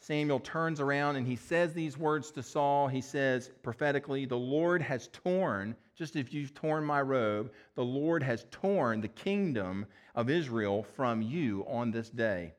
Samuel 0.00 0.40
turns 0.40 0.80
around 0.80 1.16
and 1.16 1.26
he 1.26 1.36
says 1.36 1.72
these 1.72 1.98
words 1.98 2.30
to 2.32 2.42
Saul. 2.42 2.88
He 2.88 3.00
says 3.00 3.50
prophetically, 3.62 4.24
The 4.24 4.36
Lord 4.36 4.82
has 4.82 5.08
torn, 5.12 5.76
just 5.94 6.16
as 6.16 6.32
you've 6.32 6.54
torn 6.54 6.84
my 6.84 7.02
robe, 7.02 7.52
the 7.74 7.84
Lord 7.84 8.22
has 8.22 8.46
torn 8.50 9.00
the 9.00 9.08
kingdom 9.08 9.86
of 10.14 10.30
Israel 10.30 10.82
from 10.82 11.22
you 11.22 11.64
on 11.68 11.90
this 11.90 12.10
day. 12.10 12.54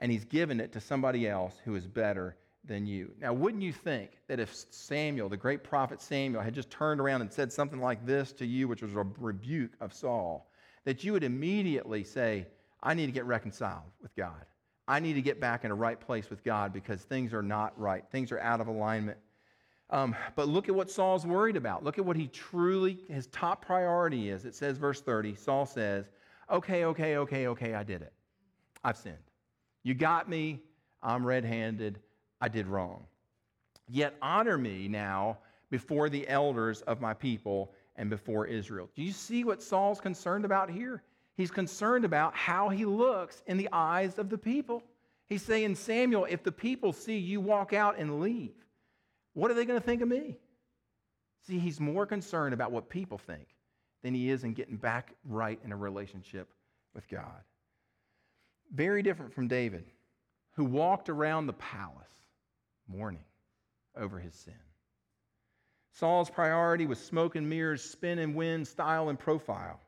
And 0.00 0.12
he's 0.12 0.24
given 0.24 0.60
it 0.60 0.72
to 0.72 0.80
somebody 0.80 1.28
else 1.28 1.54
who 1.64 1.74
is 1.74 1.86
better 1.86 2.36
than 2.64 2.86
you. 2.86 3.12
Now, 3.20 3.32
wouldn't 3.32 3.62
you 3.62 3.72
think 3.72 4.10
that 4.28 4.38
if 4.38 4.54
Samuel, 4.70 5.28
the 5.28 5.36
great 5.36 5.64
prophet 5.64 6.00
Samuel, 6.00 6.42
had 6.42 6.54
just 6.54 6.70
turned 6.70 7.00
around 7.00 7.22
and 7.22 7.32
said 7.32 7.52
something 7.52 7.80
like 7.80 8.06
this 8.06 8.32
to 8.34 8.46
you, 8.46 8.68
which 8.68 8.82
was 8.82 8.94
a 8.94 9.04
rebuke 9.18 9.72
of 9.80 9.92
Saul, 9.92 10.48
that 10.84 11.02
you 11.02 11.12
would 11.12 11.24
immediately 11.24 12.04
say, 12.04 12.46
I 12.82 12.94
need 12.94 13.06
to 13.06 13.12
get 13.12 13.24
reconciled 13.24 13.90
with 14.00 14.14
God. 14.14 14.44
I 14.88 15.00
need 15.00 15.14
to 15.14 15.22
get 15.22 15.40
back 15.40 15.64
in 15.64 15.70
a 15.70 15.74
right 15.74 15.98
place 15.98 16.28
with 16.28 16.42
God 16.42 16.72
because 16.72 17.02
things 17.02 17.32
are 17.32 17.42
not 17.42 17.78
right. 17.78 18.04
Things 18.10 18.32
are 18.32 18.40
out 18.40 18.60
of 18.60 18.66
alignment. 18.66 19.18
Um, 19.90 20.16
but 20.36 20.48
look 20.48 20.68
at 20.68 20.74
what 20.74 20.90
Saul's 20.90 21.26
worried 21.26 21.56
about. 21.56 21.84
Look 21.84 21.98
at 21.98 22.04
what 22.04 22.16
he 22.16 22.26
truly, 22.28 22.98
his 23.08 23.26
top 23.28 23.64
priority 23.64 24.30
is. 24.30 24.44
It 24.44 24.54
says, 24.54 24.78
verse 24.78 25.00
30, 25.00 25.34
Saul 25.34 25.66
says, 25.66 26.10
Okay, 26.50 26.84
okay, 26.84 27.16
okay, 27.16 27.46
okay, 27.46 27.74
I 27.74 27.82
did 27.82 28.02
it. 28.02 28.12
I've 28.82 28.96
sinned. 28.96 29.16
You 29.82 29.94
got 29.94 30.28
me. 30.28 30.60
I'm 31.02 31.26
red 31.26 31.44
handed. 31.44 32.00
I 32.42 32.48
did 32.48 32.66
wrong. 32.66 33.04
Yet 33.88 34.16
honor 34.20 34.58
me 34.58 34.88
now 34.88 35.38
before 35.70 36.08
the 36.08 36.26
elders 36.28 36.82
of 36.82 37.00
my 37.00 37.14
people 37.14 37.72
and 37.94 38.10
before 38.10 38.46
Israel. 38.46 38.90
Do 38.96 39.02
you 39.02 39.12
see 39.12 39.44
what 39.44 39.62
Saul's 39.62 40.00
concerned 40.00 40.44
about 40.44 40.68
here? 40.68 41.04
He's 41.36 41.52
concerned 41.52 42.04
about 42.04 42.34
how 42.34 42.68
he 42.68 42.84
looks 42.84 43.44
in 43.46 43.58
the 43.58 43.68
eyes 43.72 44.18
of 44.18 44.28
the 44.28 44.36
people. 44.36 44.82
He's 45.28 45.42
saying, 45.42 45.76
Samuel, 45.76 46.26
if 46.28 46.42
the 46.42 46.50
people 46.50 46.92
see 46.92 47.16
you 47.16 47.40
walk 47.40 47.72
out 47.72 47.96
and 47.96 48.20
leave, 48.20 48.54
what 49.34 49.50
are 49.50 49.54
they 49.54 49.64
going 49.64 49.80
to 49.80 49.86
think 49.86 50.02
of 50.02 50.08
me? 50.08 50.36
See, 51.46 51.60
he's 51.60 51.80
more 51.80 52.06
concerned 52.06 52.54
about 52.54 52.72
what 52.72 52.88
people 52.88 53.18
think 53.18 53.46
than 54.02 54.14
he 54.14 54.30
is 54.30 54.42
in 54.42 54.52
getting 54.52 54.76
back 54.76 55.14
right 55.24 55.60
in 55.64 55.70
a 55.70 55.76
relationship 55.76 56.52
with 56.92 57.08
God. 57.08 57.42
Very 58.74 59.02
different 59.02 59.32
from 59.32 59.46
David, 59.46 59.84
who 60.56 60.64
walked 60.64 61.08
around 61.08 61.46
the 61.46 61.52
palace 61.54 62.21
mourning 62.88 63.24
over 63.96 64.18
his 64.18 64.34
sin. 64.34 64.54
Saul's 65.92 66.30
priority 66.30 66.86
was 66.86 66.98
smoke 66.98 67.36
and 67.36 67.48
mirrors, 67.48 67.82
spin 67.82 68.18
and 68.18 68.34
win, 68.34 68.64
style 68.64 69.10
and 69.10 69.18
profile, 69.18 69.80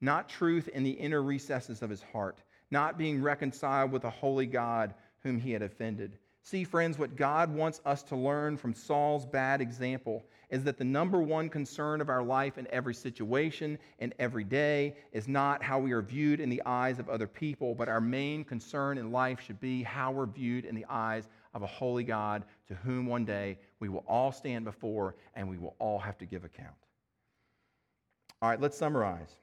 not 0.00 0.28
truth 0.28 0.68
in 0.68 0.82
the 0.82 0.90
inner 0.90 1.22
recesses 1.22 1.80
of 1.80 1.88
his 1.88 2.02
heart, 2.02 2.42
not 2.70 2.98
being 2.98 3.22
reconciled 3.22 3.90
with 3.90 4.04
a 4.04 4.10
holy 4.10 4.46
God 4.46 4.94
whom 5.22 5.38
he 5.38 5.52
had 5.52 5.62
offended. 5.62 6.18
See, 6.42 6.64
friends, 6.64 6.98
what 6.98 7.16
God 7.16 7.54
wants 7.54 7.80
us 7.84 8.02
to 8.04 8.16
learn 8.16 8.56
from 8.56 8.72
Saul's 8.72 9.26
bad 9.26 9.60
example 9.60 10.24
is 10.50 10.64
that 10.64 10.78
the 10.78 10.84
number 10.84 11.20
one 11.20 11.50
concern 11.50 12.00
of 12.00 12.08
our 12.08 12.22
life 12.22 12.56
in 12.56 12.66
every 12.70 12.94
situation 12.94 13.78
and 13.98 14.14
every 14.18 14.44
day 14.44 14.96
is 15.12 15.28
not 15.28 15.62
how 15.62 15.78
we 15.78 15.92
are 15.92 16.00
viewed 16.00 16.40
in 16.40 16.48
the 16.48 16.62
eyes 16.64 16.98
of 16.98 17.08
other 17.08 17.26
people, 17.26 17.74
but 17.74 17.88
our 17.88 18.00
main 18.00 18.44
concern 18.44 18.96
in 18.96 19.12
life 19.12 19.40
should 19.40 19.60
be 19.60 19.82
how 19.82 20.10
we're 20.10 20.26
viewed 20.26 20.64
in 20.64 20.74
the 20.74 20.86
eyes 20.88 21.28
of 21.58 21.64
a 21.64 21.66
holy 21.66 22.04
God 22.04 22.44
to 22.68 22.74
whom 22.76 23.06
one 23.06 23.24
day 23.24 23.58
we 23.80 23.88
will 23.88 24.04
all 24.06 24.30
stand 24.30 24.64
before 24.64 25.16
and 25.34 25.48
we 25.48 25.58
will 25.58 25.74
all 25.80 25.98
have 25.98 26.16
to 26.18 26.24
give 26.24 26.44
account. 26.44 26.76
All 28.40 28.48
right, 28.48 28.60
let's 28.60 28.78
summarize. 28.78 29.34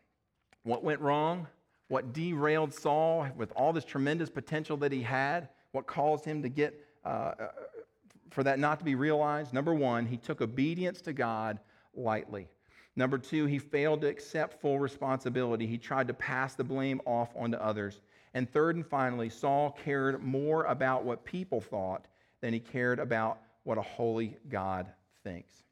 What 0.64 0.82
went 0.82 1.02
wrong? 1.02 1.46
What 1.90 2.14
derailed 2.14 2.74
Saul 2.74 3.28
with 3.36 3.52
all 3.58 3.74
this 3.74 3.84
tremendous 3.84 4.30
potential 4.30 4.78
that 4.78 4.94
he 4.94 5.02
had? 5.02 5.50
What 5.74 5.88
caused 5.88 6.24
him 6.24 6.42
to 6.42 6.48
get, 6.48 6.74
uh, 7.04 7.34
uh 7.38 7.48
for 8.32 8.44
that 8.44 8.60
not 8.60 8.80
to 8.80 8.86
be 8.86 8.96
realized? 8.96 9.54
Number 9.54 9.74
one, 9.74 10.06
he 10.06 10.16
took 10.16 10.40
obedience 10.40 11.02
to 11.02 11.12
God 11.12 11.60
lightly. 11.94 12.48
Number 12.96 13.18
two, 13.18 13.46
he 13.46 13.60
failed 13.60 14.00
to 14.02 14.08
accept 14.08 14.62
full 14.62 14.80
responsibility. 14.80 15.68
He 15.68 15.78
tried 15.78 16.08
to 16.08 16.14
pass 16.14 16.56
the 16.56 16.64
blame 16.64 17.02
off 17.06 17.36
onto 17.36 17.58
others. 17.58 18.00
And 18.36 18.52
third 18.52 18.76
and 18.76 18.86
finally, 18.86 19.30
Saul 19.30 19.72
cared 19.84 20.22
more 20.22 20.66
about 20.66 21.06
what 21.06 21.24
people 21.24 21.62
thought 21.62 22.06
than 22.42 22.54
he 22.54 22.60
cared 22.60 23.00
about 23.00 23.40
what 23.64 23.78
a 23.78 23.82
holy 23.82 24.38
God 24.50 24.88
thinks. 25.24 25.64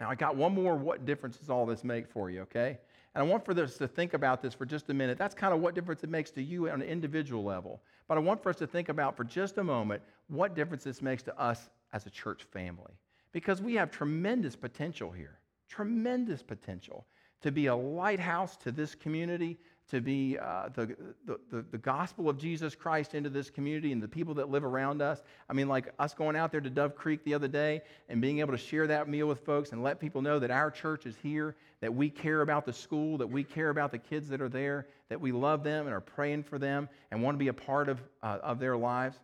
Now, 0.00 0.10
I 0.10 0.16
got 0.16 0.34
one 0.34 0.52
more 0.52 0.74
what 0.74 1.06
difference 1.06 1.36
does 1.36 1.48
all 1.48 1.64
this 1.64 1.84
make 1.84 2.08
for 2.08 2.30
you, 2.30 2.42
okay? 2.42 2.78
And 3.14 3.22
I 3.22 3.26
want 3.26 3.44
for 3.44 3.52
us 3.52 3.78
to 3.78 3.86
think 3.86 4.12
about 4.12 4.42
this 4.42 4.54
for 4.54 4.66
just 4.66 4.90
a 4.90 4.94
minute. 4.94 5.16
That's 5.18 5.36
kind 5.36 5.54
of 5.54 5.60
what 5.60 5.76
difference 5.76 6.02
it 6.02 6.10
makes 6.10 6.32
to 6.32 6.42
you 6.42 6.68
on 6.68 6.82
an 6.82 6.88
individual 6.88 7.44
level. 7.44 7.80
But 8.08 8.18
I 8.18 8.20
want 8.20 8.42
for 8.42 8.50
us 8.50 8.56
to 8.56 8.66
think 8.66 8.88
about 8.88 9.16
for 9.16 9.22
just 9.22 9.56
a 9.58 9.64
moment 9.64 10.02
what 10.26 10.56
difference 10.56 10.82
this 10.82 11.00
makes 11.00 11.22
to 11.22 11.40
us 11.40 11.70
as 11.92 12.06
a 12.06 12.10
church 12.10 12.42
family. 12.42 12.92
Because 13.30 13.62
we 13.62 13.74
have 13.74 13.92
tremendous 13.92 14.56
potential 14.56 15.12
here, 15.12 15.38
tremendous 15.68 16.42
potential 16.42 17.06
to 17.40 17.52
be 17.52 17.66
a 17.66 17.76
lighthouse 17.76 18.56
to 18.56 18.72
this 18.72 18.94
community, 18.96 19.58
to 19.90 20.00
be 20.00 20.38
uh, 20.38 20.70
the, 20.74 20.96
the, 21.26 21.64
the, 21.70 21.78
gospel 21.78 22.30
of 22.30 22.38
Jesus 22.38 22.74
Christ 22.74 23.14
into 23.14 23.28
this 23.28 23.50
community 23.50 23.92
and 23.92 24.02
the 24.02 24.08
people 24.08 24.32
that 24.34 24.50
live 24.50 24.64
around 24.64 25.02
us. 25.02 25.22
I 25.50 25.52
mean, 25.52 25.68
like 25.68 25.92
us 25.98 26.14
going 26.14 26.36
out 26.36 26.50
there 26.50 26.62
to 26.62 26.70
Dove 26.70 26.96
Creek 26.96 27.22
the 27.24 27.34
other 27.34 27.48
day 27.48 27.82
and 28.08 28.20
being 28.20 28.38
able 28.38 28.52
to 28.52 28.58
share 28.58 28.86
that 28.86 29.08
meal 29.08 29.26
with 29.26 29.44
folks 29.44 29.72
and 29.72 29.82
let 29.82 30.00
people 30.00 30.22
know 30.22 30.38
that 30.38 30.50
our 30.50 30.70
church 30.70 31.04
is 31.04 31.16
here, 31.22 31.54
that 31.80 31.94
we 31.94 32.08
care 32.08 32.40
about 32.40 32.64
the 32.64 32.72
school, 32.72 33.18
that 33.18 33.26
we 33.26 33.44
care 33.44 33.68
about 33.68 33.90
the 33.90 33.98
kids 33.98 34.26
that 34.28 34.40
are 34.40 34.48
there, 34.48 34.86
that 35.10 35.20
we 35.20 35.32
love 35.32 35.62
them 35.62 35.86
and 35.86 35.94
are 35.94 36.00
praying 36.00 36.44
for 36.44 36.58
them 36.58 36.88
and 37.10 37.22
want 37.22 37.34
to 37.34 37.38
be 37.38 37.48
a 37.48 37.52
part 37.52 37.90
of, 37.90 38.00
uh, 38.22 38.38
of 38.42 38.58
their 38.58 38.78
lives 38.78 39.18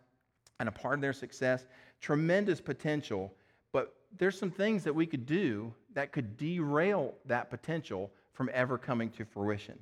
and 0.58 0.68
a 0.68 0.72
part 0.72 0.94
of 0.94 1.00
their 1.00 1.14
success. 1.14 1.64
Tremendous 2.02 2.60
potential, 2.60 3.32
but 3.72 3.94
there's 4.18 4.38
some 4.38 4.50
things 4.50 4.84
that 4.84 4.94
we 4.94 5.06
could 5.06 5.24
do 5.24 5.72
that 5.94 6.12
could 6.12 6.36
derail 6.36 7.14
that 7.24 7.48
potential 7.48 8.10
from 8.34 8.50
ever 8.52 8.76
coming 8.76 9.08
to 9.10 9.24
fruition. 9.24 9.78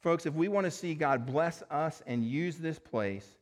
Folks, 0.00 0.26
if 0.26 0.34
we 0.34 0.48
want 0.48 0.64
to 0.64 0.70
see 0.70 0.94
God 0.94 1.26
bless 1.26 1.62
us 1.70 2.02
and 2.06 2.24
use 2.24 2.56
this 2.56 2.78
place 2.78 3.36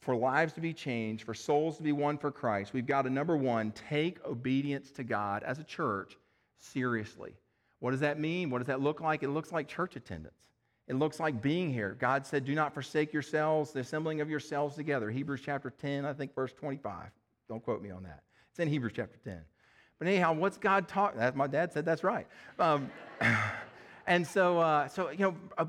for 0.00 0.14
lives 0.14 0.52
to 0.52 0.60
be 0.60 0.72
changed, 0.72 1.24
for 1.24 1.34
souls 1.34 1.76
to 1.76 1.82
be 1.82 1.92
won 1.92 2.18
for 2.18 2.30
Christ, 2.30 2.72
we've 2.72 2.86
got 2.86 3.02
to, 3.02 3.10
number 3.10 3.36
one, 3.36 3.72
take 3.72 4.24
obedience 4.24 4.90
to 4.92 5.04
God 5.04 5.42
as 5.42 5.58
a 5.58 5.64
church 5.64 6.16
seriously. 6.58 7.32
What 7.80 7.92
does 7.92 8.00
that 8.00 8.18
mean? 8.18 8.50
What 8.50 8.58
does 8.58 8.66
that 8.68 8.80
look 8.80 9.00
like? 9.00 9.22
It 9.22 9.28
looks 9.28 9.52
like 9.52 9.68
church 9.68 9.96
attendance. 9.96 10.34
It 10.88 10.94
looks 10.94 11.20
like 11.20 11.42
being 11.42 11.72
here. 11.72 11.96
God 12.00 12.26
said, 12.26 12.44
Do 12.44 12.54
not 12.54 12.72
forsake 12.72 13.12
yourselves, 13.12 13.72
the 13.72 13.80
assembling 13.80 14.20
of 14.20 14.30
yourselves 14.30 14.74
together. 14.74 15.10
Hebrews 15.10 15.42
chapter 15.44 15.70
10, 15.70 16.04
I 16.04 16.12
think 16.12 16.34
verse 16.34 16.52
25. 16.54 17.10
Don't 17.48 17.62
quote 17.62 17.82
me 17.82 17.90
on 17.90 18.02
that. 18.04 18.22
It's 18.50 18.58
in 18.58 18.68
Hebrews 18.68 18.92
chapter 18.96 19.18
10. 19.22 19.40
But 19.98 20.08
anyhow, 20.08 20.32
what's 20.32 20.56
God 20.56 20.88
talking? 20.88 21.20
My 21.34 21.46
dad 21.46 21.72
said 21.72 21.84
that's 21.84 22.04
right. 22.04 22.26
Um, 22.58 22.90
and 24.06 24.26
so, 24.26 24.58
uh, 24.58 24.88
so 24.88 25.10
you 25.10 25.18
know, 25.18 25.34
uh, 25.58 25.66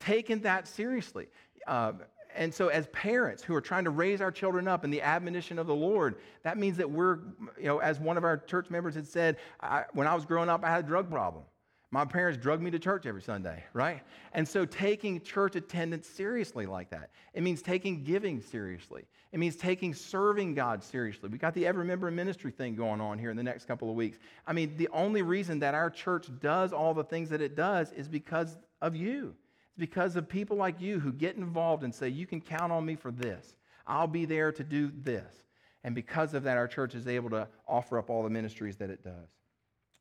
taken 0.00 0.40
that 0.42 0.68
seriously. 0.68 1.28
Uh, 1.66 1.92
and 2.34 2.52
so, 2.54 2.68
as 2.68 2.86
parents 2.88 3.42
who 3.42 3.54
are 3.54 3.60
trying 3.60 3.84
to 3.84 3.90
raise 3.90 4.20
our 4.20 4.30
children 4.30 4.68
up 4.68 4.84
in 4.84 4.90
the 4.90 5.02
admonition 5.02 5.58
of 5.58 5.66
the 5.66 5.74
Lord, 5.74 6.16
that 6.44 6.56
means 6.56 6.76
that 6.76 6.88
we're, 6.88 7.18
you 7.58 7.64
know, 7.64 7.78
as 7.78 7.98
one 7.98 8.16
of 8.16 8.24
our 8.24 8.36
church 8.36 8.70
members 8.70 8.94
had 8.94 9.06
said, 9.06 9.38
I, 9.60 9.84
when 9.92 10.06
I 10.06 10.14
was 10.14 10.24
growing 10.24 10.48
up, 10.48 10.64
I 10.64 10.70
had 10.70 10.84
a 10.84 10.86
drug 10.86 11.10
problem. 11.10 11.44
My 11.90 12.04
parents 12.04 12.38
drugged 12.40 12.62
me 12.62 12.70
to 12.70 12.78
church 12.78 13.06
every 13.06 13.22
Sunday, 13.22 13.64
right? 13.72 14.02
And 14.34 14.46
so 14.46 14.66
taking 14.66 15.22
church 15.22 15.56
attendance 15.56 16.06
seriously 16.06 16.66
like 16.66 16.90
that, 16.90 17.10
it 17.32 17.42
means 17.42 17.62
taking 17.62 18.04
giving 18.04 18.42
seriously. 18.42 19.06
It 19.32 19.38
means 19.38 19.56
taking 19.56 19.94
serving 19.94 20.54
God 20.54 20.84
seriously. 20.84 21.30
We 21.30 21.38
got 21.38 21.54
the 21.54 21.66
Ever 21.66 21.78
Remember 21.78 22.10
Ministry 22.10 22.50
thing 22.50 22.74
going 22.74 23.00
on 23.00 23.18
here 23.18 23.30
in 23.30 23.36
the 23.38 23.42
next 23.42 23.64
couple 23.64 23.88
of 23.88 23.96
weeks. 23.96 24.18
I 24.46 24.52
mean, 24.52 24.76
the 24.76 24.88
only 24.92 25.22
reason 25.22 25.58
that 25.60 25.74
our 25.74 25.88
church 25.88 26.28
does 26.40 26.74
all 26.74 26.92
the 26.92 27.04
things 27.04 27.30
that 27.30 27.40
it 27.40 27.56
does 27.56 27.90
is 27.92 28.06
because 28.06 28.58
of 28.82 28.94
you 28.94 29.34
because 29.78 30.16
of 30.16 30.28
people 30.28 30.56
like 30.56 30.80
you 30.80 30.98
who 30.98 31.12
get 31.12 31.36
involved 31.36 31.84
and 31.84 31.94
say, 31.94 32.08
You 32.08 32.26
can 32.26 32.40
count 32.40 32.72
on 32.72 32.84
me 32.84 32.96
for 32.96 33.10
this. 33.10 33.56
I'll 33.86 34.06
be 34.06 34.24
there 34.24 34.52
to 34.52 34.64
do 34.64 34.92
this. 35.02 35.42
And 35.84 35.94
because 35.94 36.34
of 36.34 36.42
that, 36.42 36.58
our 36.58 36.68
church 36.68 36.94
is 36.94 37.06
able 37.06 37.30
to 37.30 37.48
offer 37.66 37.98
up 37.98 38.10
all 38.10 38.22
the 38.22 38.30
ministries 38.30 38.76
that 38.76 38.90
it 38.90 39.02
does. 39.02 39.28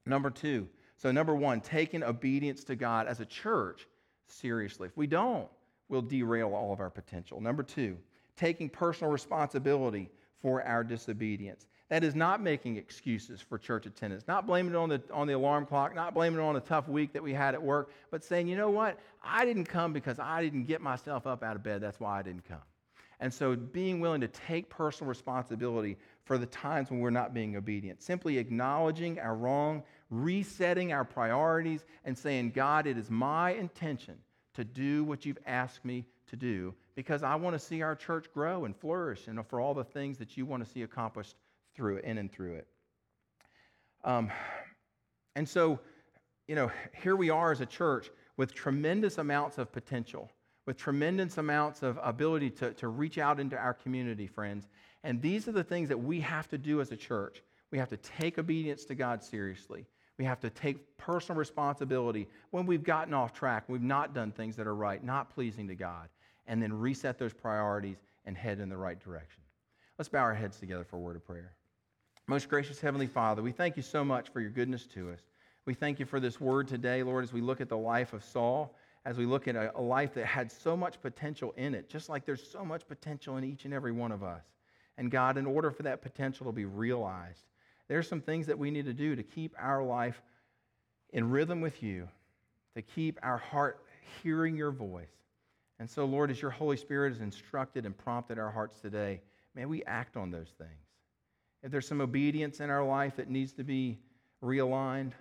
Number 0.06 0.30
two, 0.30 0.68
so 0.98 1.12
number 1.12 1.36
one, 1.36 1.62
taking 1.62 2.04
obedience 2.04 2.64
to 2.66 2.76
God 2.76 3.08
as 3.08 3.20
a 3.20 3.26
church 3.26 3.88
seriously. 4.26 4.88
If 4.88 4.98
we 4.98 5.08
don't, 5.08 5.48
we'll 5.90 6.02
derail 6.02 6.54
all 6.54 6.74
of 6.74 6.80
our 6.80 6.90
potential. 6.90 7.40
Number 7.40 7.64
two, 7.64 7.98
taking 8.36 8.70
personal 8.70 9.12
responsibility 9.12 10.10
for 10.42 10.64
our 10.64 10.84
disobedience. 10.84 11.68
That 11.90 12.04
is 12.04 12.16
not 12.16 12.42
making 12.42 12.76
excuses 12.76 13.40
for 13.40 13.58
church 13.58 13.86
attendance, 13.86 14.28
not 14.28 14.46
blaming 14.46 14.74
it 14.74 14.78
on 14.78 14.90
the, 14.90 15.02
on 15.14 15.26
the 15.26 15.34
alarm 15.34 15.66
clock, 15.66 15.96
not 15.96 16.14
blaming 16.14 16.40
it 16.40 16.44
on 16.44 16.58
a 16.58 16.60
tough 16.60 16.90
week 16.90 17.14
that 17.14 17.24
we 17.24 17.34
had 17.34 17.54
at 17.54 17.64
work, 17.64 17.92
but 18.12 18.24
saying, 18.24 18.48
you 18.48 18.58
know 18.58 18.70
what? 18.70 19.00
I 19.24 19.46
didn't 19.46 19.66
come 19.66 19.94
because 19.94 20.20
I 20.20 20.42
didn't 20.42 20.66
get 20.66 20.82
myself 20.82 21.26
up 21.26 21.44
out 21.44 21.56
of 21.56 21.64
bed. 21.64 21.80
That's 21.80 22.00
why 22.00 22.20
I 22.20 22.24
didn't 22.24 22.46
come. 22.46 22.62
And 23.20 23.34
so 23.34 23.56
being 23.56 24.00
willing 24.00 24.22
to 24.22 24.28
take 24.28 24.70
personal 24.70 25.08
responsibility 25.08 25.98
for 26.26 26.38
the 26.38 26.46
times 26.46 26.92
when 26.92 27.00
we're 27.00 27.10
not 27.10 27.34
being 27.34 27.56
obedient, 27.56 28.04
simply 28.04 28.38
acknowledging 28.38 29.20
our 29.20 29.36
wrong, 29.36 29.82
resetting 30.10 30.92
our 30.92 31.06
priorities, 31.06 31.86
and 32.06 32.18
saying, 32.18 32.52
God, 32.52 32.86
it 32.86 32.98
is 32.98 33.10
my 33.10 33.52
intention 33.52 34.16
to 34.54 34.64
do 34.64 35.04
what 35.04 35.26
you've 35.26 35.40
asked 35.46 35.86
me 35.86 36.06
to 36.28 36.36
do 36.36 36.74
because 36.96 37.24
I 37.24 37.36
want 37.36 37.54
to 37.54 37.60
see 37.60 37.82
our 37.82 37.96
church 37.96 38.26
grow 38.34 38.66
and 38.66 38.76
flourish 38.76 39.28
and 39.28 39.46
for 39.48 39.62
all 39.62 39.74
the 39.74 39.84
things 39.84 40.18
that 40.18 40.36
you 40.36 40.46
want 40.46 40.66
to 40.66 40.70
see 40.70 40.84
accomplished 40.84 41.36
through 41.78 41.98
it, 41.98 42.04
in 42.04 42.18
and 42.18 42.30
through 42.32 42.56
it. 42.56 42.68
Um, 44.04 44.32
and 45.36 45.48
so, 45.48 45.80
you 46.48 46.56
know, 46.56 46.72
here 47.02 47.16
we 47.16 47.30
are 47.30 47.52
as 47.52 47.62
a 47.62 47.66
church 47.66 48.10
with 48.36 48.54
tremendous 48.54 49.20
amounts 49.20 49.58
of 49.58 49.72
potential, 49.72 50.32
with 50.66 50.78
tremendous 50.78 51.38
amounts 51.38 51.84
of 51.84 52.00
ability 52.02 52.50
to, 52.50 52.74
to 52.74 52.88
reach 52.88 53.18
out 53.18 53.40
into 53.40 53.56
our 53.56 53.74
community, 53.74 54.28
friends. 54.28 54.68
And 55.04 55.22
these 55.22 55.48
are 55.48 55.52
the 55.52 55.64
things 55.64 55.88
that 55.90 55.98
we 55.98 56.20
have 56.22 56.48
to 56.50 56.58
do 56.58 56.82
as 56.82 56.92
a 56.92 56.98
church. 56.98 57.44
We 57.72 57.78
have 57.78 57.90
to 57.90 57.98
take 57.98 58.40
obedience 58.40 58.84
to 58.86 58.96
God 58.96 59.24
seriously. 59.24 59.86
We 60.18 60.26
have 60.26 60.40
to 60.40 60.50
take 60.50 60.98
personal 60.98 61.38
responsibility 61.38 62.28
when 62.50 62.66
we've 62.66 62.84
gotten 62.84 63.14
off 63.14 63.34
track, 63.34 63.66
we've 63.68 63.82
not 63.82 64.16
done 64.16 64.32
things 64.32 64.56
that 64.56 64.66
are 64.66 64.76
right, 64.76 65.04
not 65.04 65.30
pleasing 65.30 65.68
to 65.68 65.76
God, 65.76 66.10
and 66.48 66.62
then 66.62 66.74
reset 66.74 67.20
those 67.20 67.34
priorities 67.34 67.98
and 68.26 68.36
head 68.36 68.60
in 68.60 68.70
the 68.70 68.78
right 68.78 69.00
direction. 69.00 69.44
Let's 70.00 70.10
bow 70.10 70.20
our 70.20 70.34
heads 70.34 70.60
together 70.60 70.84
for 70.84 70.98
a 70.98 71.00
word 71.00 71.16
of 71.16 71.26
prayer. 71.26 71.57
Most 72.30 72.50
gracious 72.50 72.82
Heavenly 72.82 73.08
Father, 73.08 73.42
we 73.42 73.54
thank 73.54 73.78
you 73.78 73.82
so 73.84 74.04
much 74.04 74.28
for 74.28 74.42
your 74.42 74.50
goodness 74.50 74.86
to 74.88 75.12
us. 75.12 75.22
We 75.66 75.74
thank 75.74 75.98
you 75.98 76.06
for 76.06 76.20
this 76.20 76.42
word 76.42 76.68
today, 76.68 77.02
Lord, 77.02 77.24
as 77.24 77.32
we 77.32 77.40
look 77.40 77.62
at 77.62 77.70
the 77.70 77.78
life 77.78 78.12
of 78.12 78.22
Saul, 78.22 78.76
as 79.06 79.18
we 79.18 79.26
look 79.26 79.48
at 79.48 79.56
a, 79.56 79.72
a 79.78 79.82
life 79.82 80.14
that 80.16 80.26
had 80.26 80.52
so 80.52 80.76
much 80.76 81.02
potential 81.02 81.54
in 81.56 81.74
it, 81.74 81.90
just 81.90 82.10
like 82.10 82.26
there's 82.26 82.46
so 82.46 82.66
much 82.66 82.86
potential 82.86 83.38
in 83.38 83.46
each 83.46 83.64
and 83.64 83.74
every 83.74 83.94
one 83.94 84.12
of 84.12 84.24
us. 84.24 84.44
And 84.98 85.10
God, 85.10 85.38
in 85.38 85.46
order 85.46 85.72
for 85.72 85.84
that 85.84 86.02
potential 86.02 86.46
to 86.48 86.52
be 86.52 86.66
realized, 86.66 87.48
there's 87.88 88.10
some 88.10 88.20
things 88.20 88.46
that 88.48 88.60
we 88.60 88.72
need 88.72 88.86
to 88.88 88.94
do 88.94 89.16
to 89.16 89.24
keep 89.24 89.56
our 89.58 89.82
life 89.82 90.22
in 91.14 91.30
rhythm 91.30 91.62
with 91.62 91.82
you, 91.82 92.10
to 92.76 92.82
keep 92.82 93.20
our 93.24 93.38
heart 93.38 93.86
hearing 94.22 94.58
your 94.58 94.72
voice. 94.72 95.16
And 95.80 95.90
so, 95.90 96.04
Lord, 96.04 96.30
as 96.30 96.42
your 96.42 96.52
Holy 96.52 96.76
Spirit 96.76 97.14
has 97.14 97.22
instructed 97.22 97.86
and 97.86 97.98
prompted 97.98 98.38
our 98.38 98.52
hearts 98.52 98.82
today, 98.82 99.22
may 99.56 99.66
we 99.66 99.82
act 99.86 100.18
on 100.18 100.30
those 100.30 100.50
things. 100.58 100.87
If 101.64 101.72
there's 101.72 101.88
some 101.88 102.02
obedience 102.02 102.60
in 102.60 102.70
our 102.70 102.84
life 102.84 103.16
that 103.18 103.30
needs 103.30 103.54
to 103.54 103.64
be 103.64 103.98
realigned, 104.44 105.12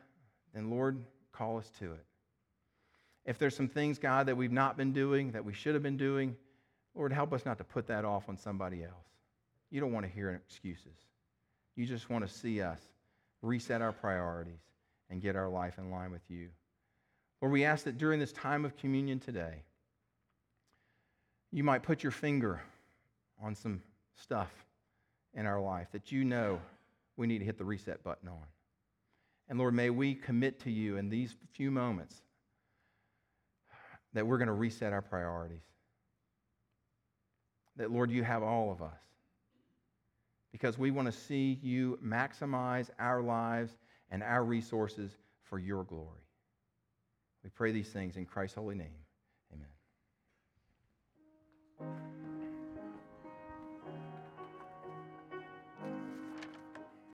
then 0.54 0.70
Lord, 0.70 1.02
call 1.32 1.58
us 1.58 1.70
to 1.78 1.92
it. 1.92 2.04
If 3.24 3.38
there's 3.38 3.56
some 3.56 3.68
things, 3.68 3.98
God, 3.98 4.26
that 4.26 4.36
we've 4.36 4.52
not 4.52 4.76
been 4.76 4.92
doing, 4.92 5.32
that 5.32 5.44
we 5.44 5.52
should 5.52 5.74
have 5.74 5.82
been 5.82 5.96
doing, 5.96 6.36
Lord, 6.94 7.12
help 7.12 7.32
us 7.32 7.44
not 7.44 7.58
to 7.58 7.64
put 7.64 7.86
that 7.88 8.04
off 8.04 8.28
on 8.28 8.36
somebody 8.36 8.84
else. 8.84 8.92
You 9.70 9.80
don't 9.80 9.92
want 9.92 10.06
to 10.06 10.12
hear 10.12 10.30
excuses. 10.30 10.96
You 11.74 11.86
just 11.86 12.08
want 12.08 12.26
to 12.26 12.32
see 12.32 12.62
us 12.62 12.80
reset 13.42 13.82
our 13.82 13.92
priorities 13.92 14.60
and 15.10 15.20
get 15.20 15.36
our 15.36 15.48
life 15.48 15.78
in 15.78 15.90
line 15.90 16.10
with 16.10 16.22
you. 16.28 16.48
Lord, 17.40 17.52
we 17.52 17.64
ask 17.64 17.84
that 17.84 17.98
during 17.98 18.20
this 18.20 18.32
time 18.32 18.64
of 18.64 18.76
communion 18.76 19.18
today, 19.18 19.62
you 21.52 21.64
might 21.64 21.82
put 21.82 22.02
your 22.02 22.12
finger 22.12 22.60
on 23.42 23.54
some 23.54 23.82
stuff 24.16 24.65
in 25.36 25.46
our 25.46 25.60
life 25.60 25.86
that 25.92 26.10
you 26.10 26.24
know 26.24 26.60
we 27.16 27.26
need 27.26 27.38
to 27.38 27.44
hit 27.44 27.58
the 27.58 27.64
reset 27.64 28.02
button 28.02 28.28
on. 28.28 28.44
And 29.48 29.58
Lord, 29.58 29.74
may 29.74 29.90
we 29.90 30.14
commit 30.14 30.60
to 30.60 30.70
you 30.70 30.96
in 30.96 31.08
these 31.08 31.36
few 31.52 31.70
moments 31.70 32.20
that 34.12 34.26
we're 34.26 34.38
going 34.38 34.48
to 34.48 34.54
reset 34.54 34.92
our 34.92 35.02
priorities. 35.02 35.62
That, 37.76 37.92
Lord, 37.92 38.10
you 38.10 38.24
have 38.24 38.42
all 38.42 38.72
of 38.72 38.82
us 38.82 38.98
because 40.50 40.78
we 40.78 40.90
want 40.90 41.06
to 41.06 41.12
see 41.12 41.58
you 41.62 41.98
maximize 42.04 42.88
our 42.98 43.22
lives 43.22 43.72
and 44.10 44.22
our 44.22 44.42
resources 44.42 45.10
for 45.42 45.58
your 45.58 45.84
glory. 45.84 46.22
We 47.44 47.50
pray 47.50 47.72
these 47.72 47.90
things 47.90 48.16
in 48.16 48.24
Christ's 48.24 48.56
holy 48.56 48.74
name. 48.74 48.88
Amen. 51.78 52.05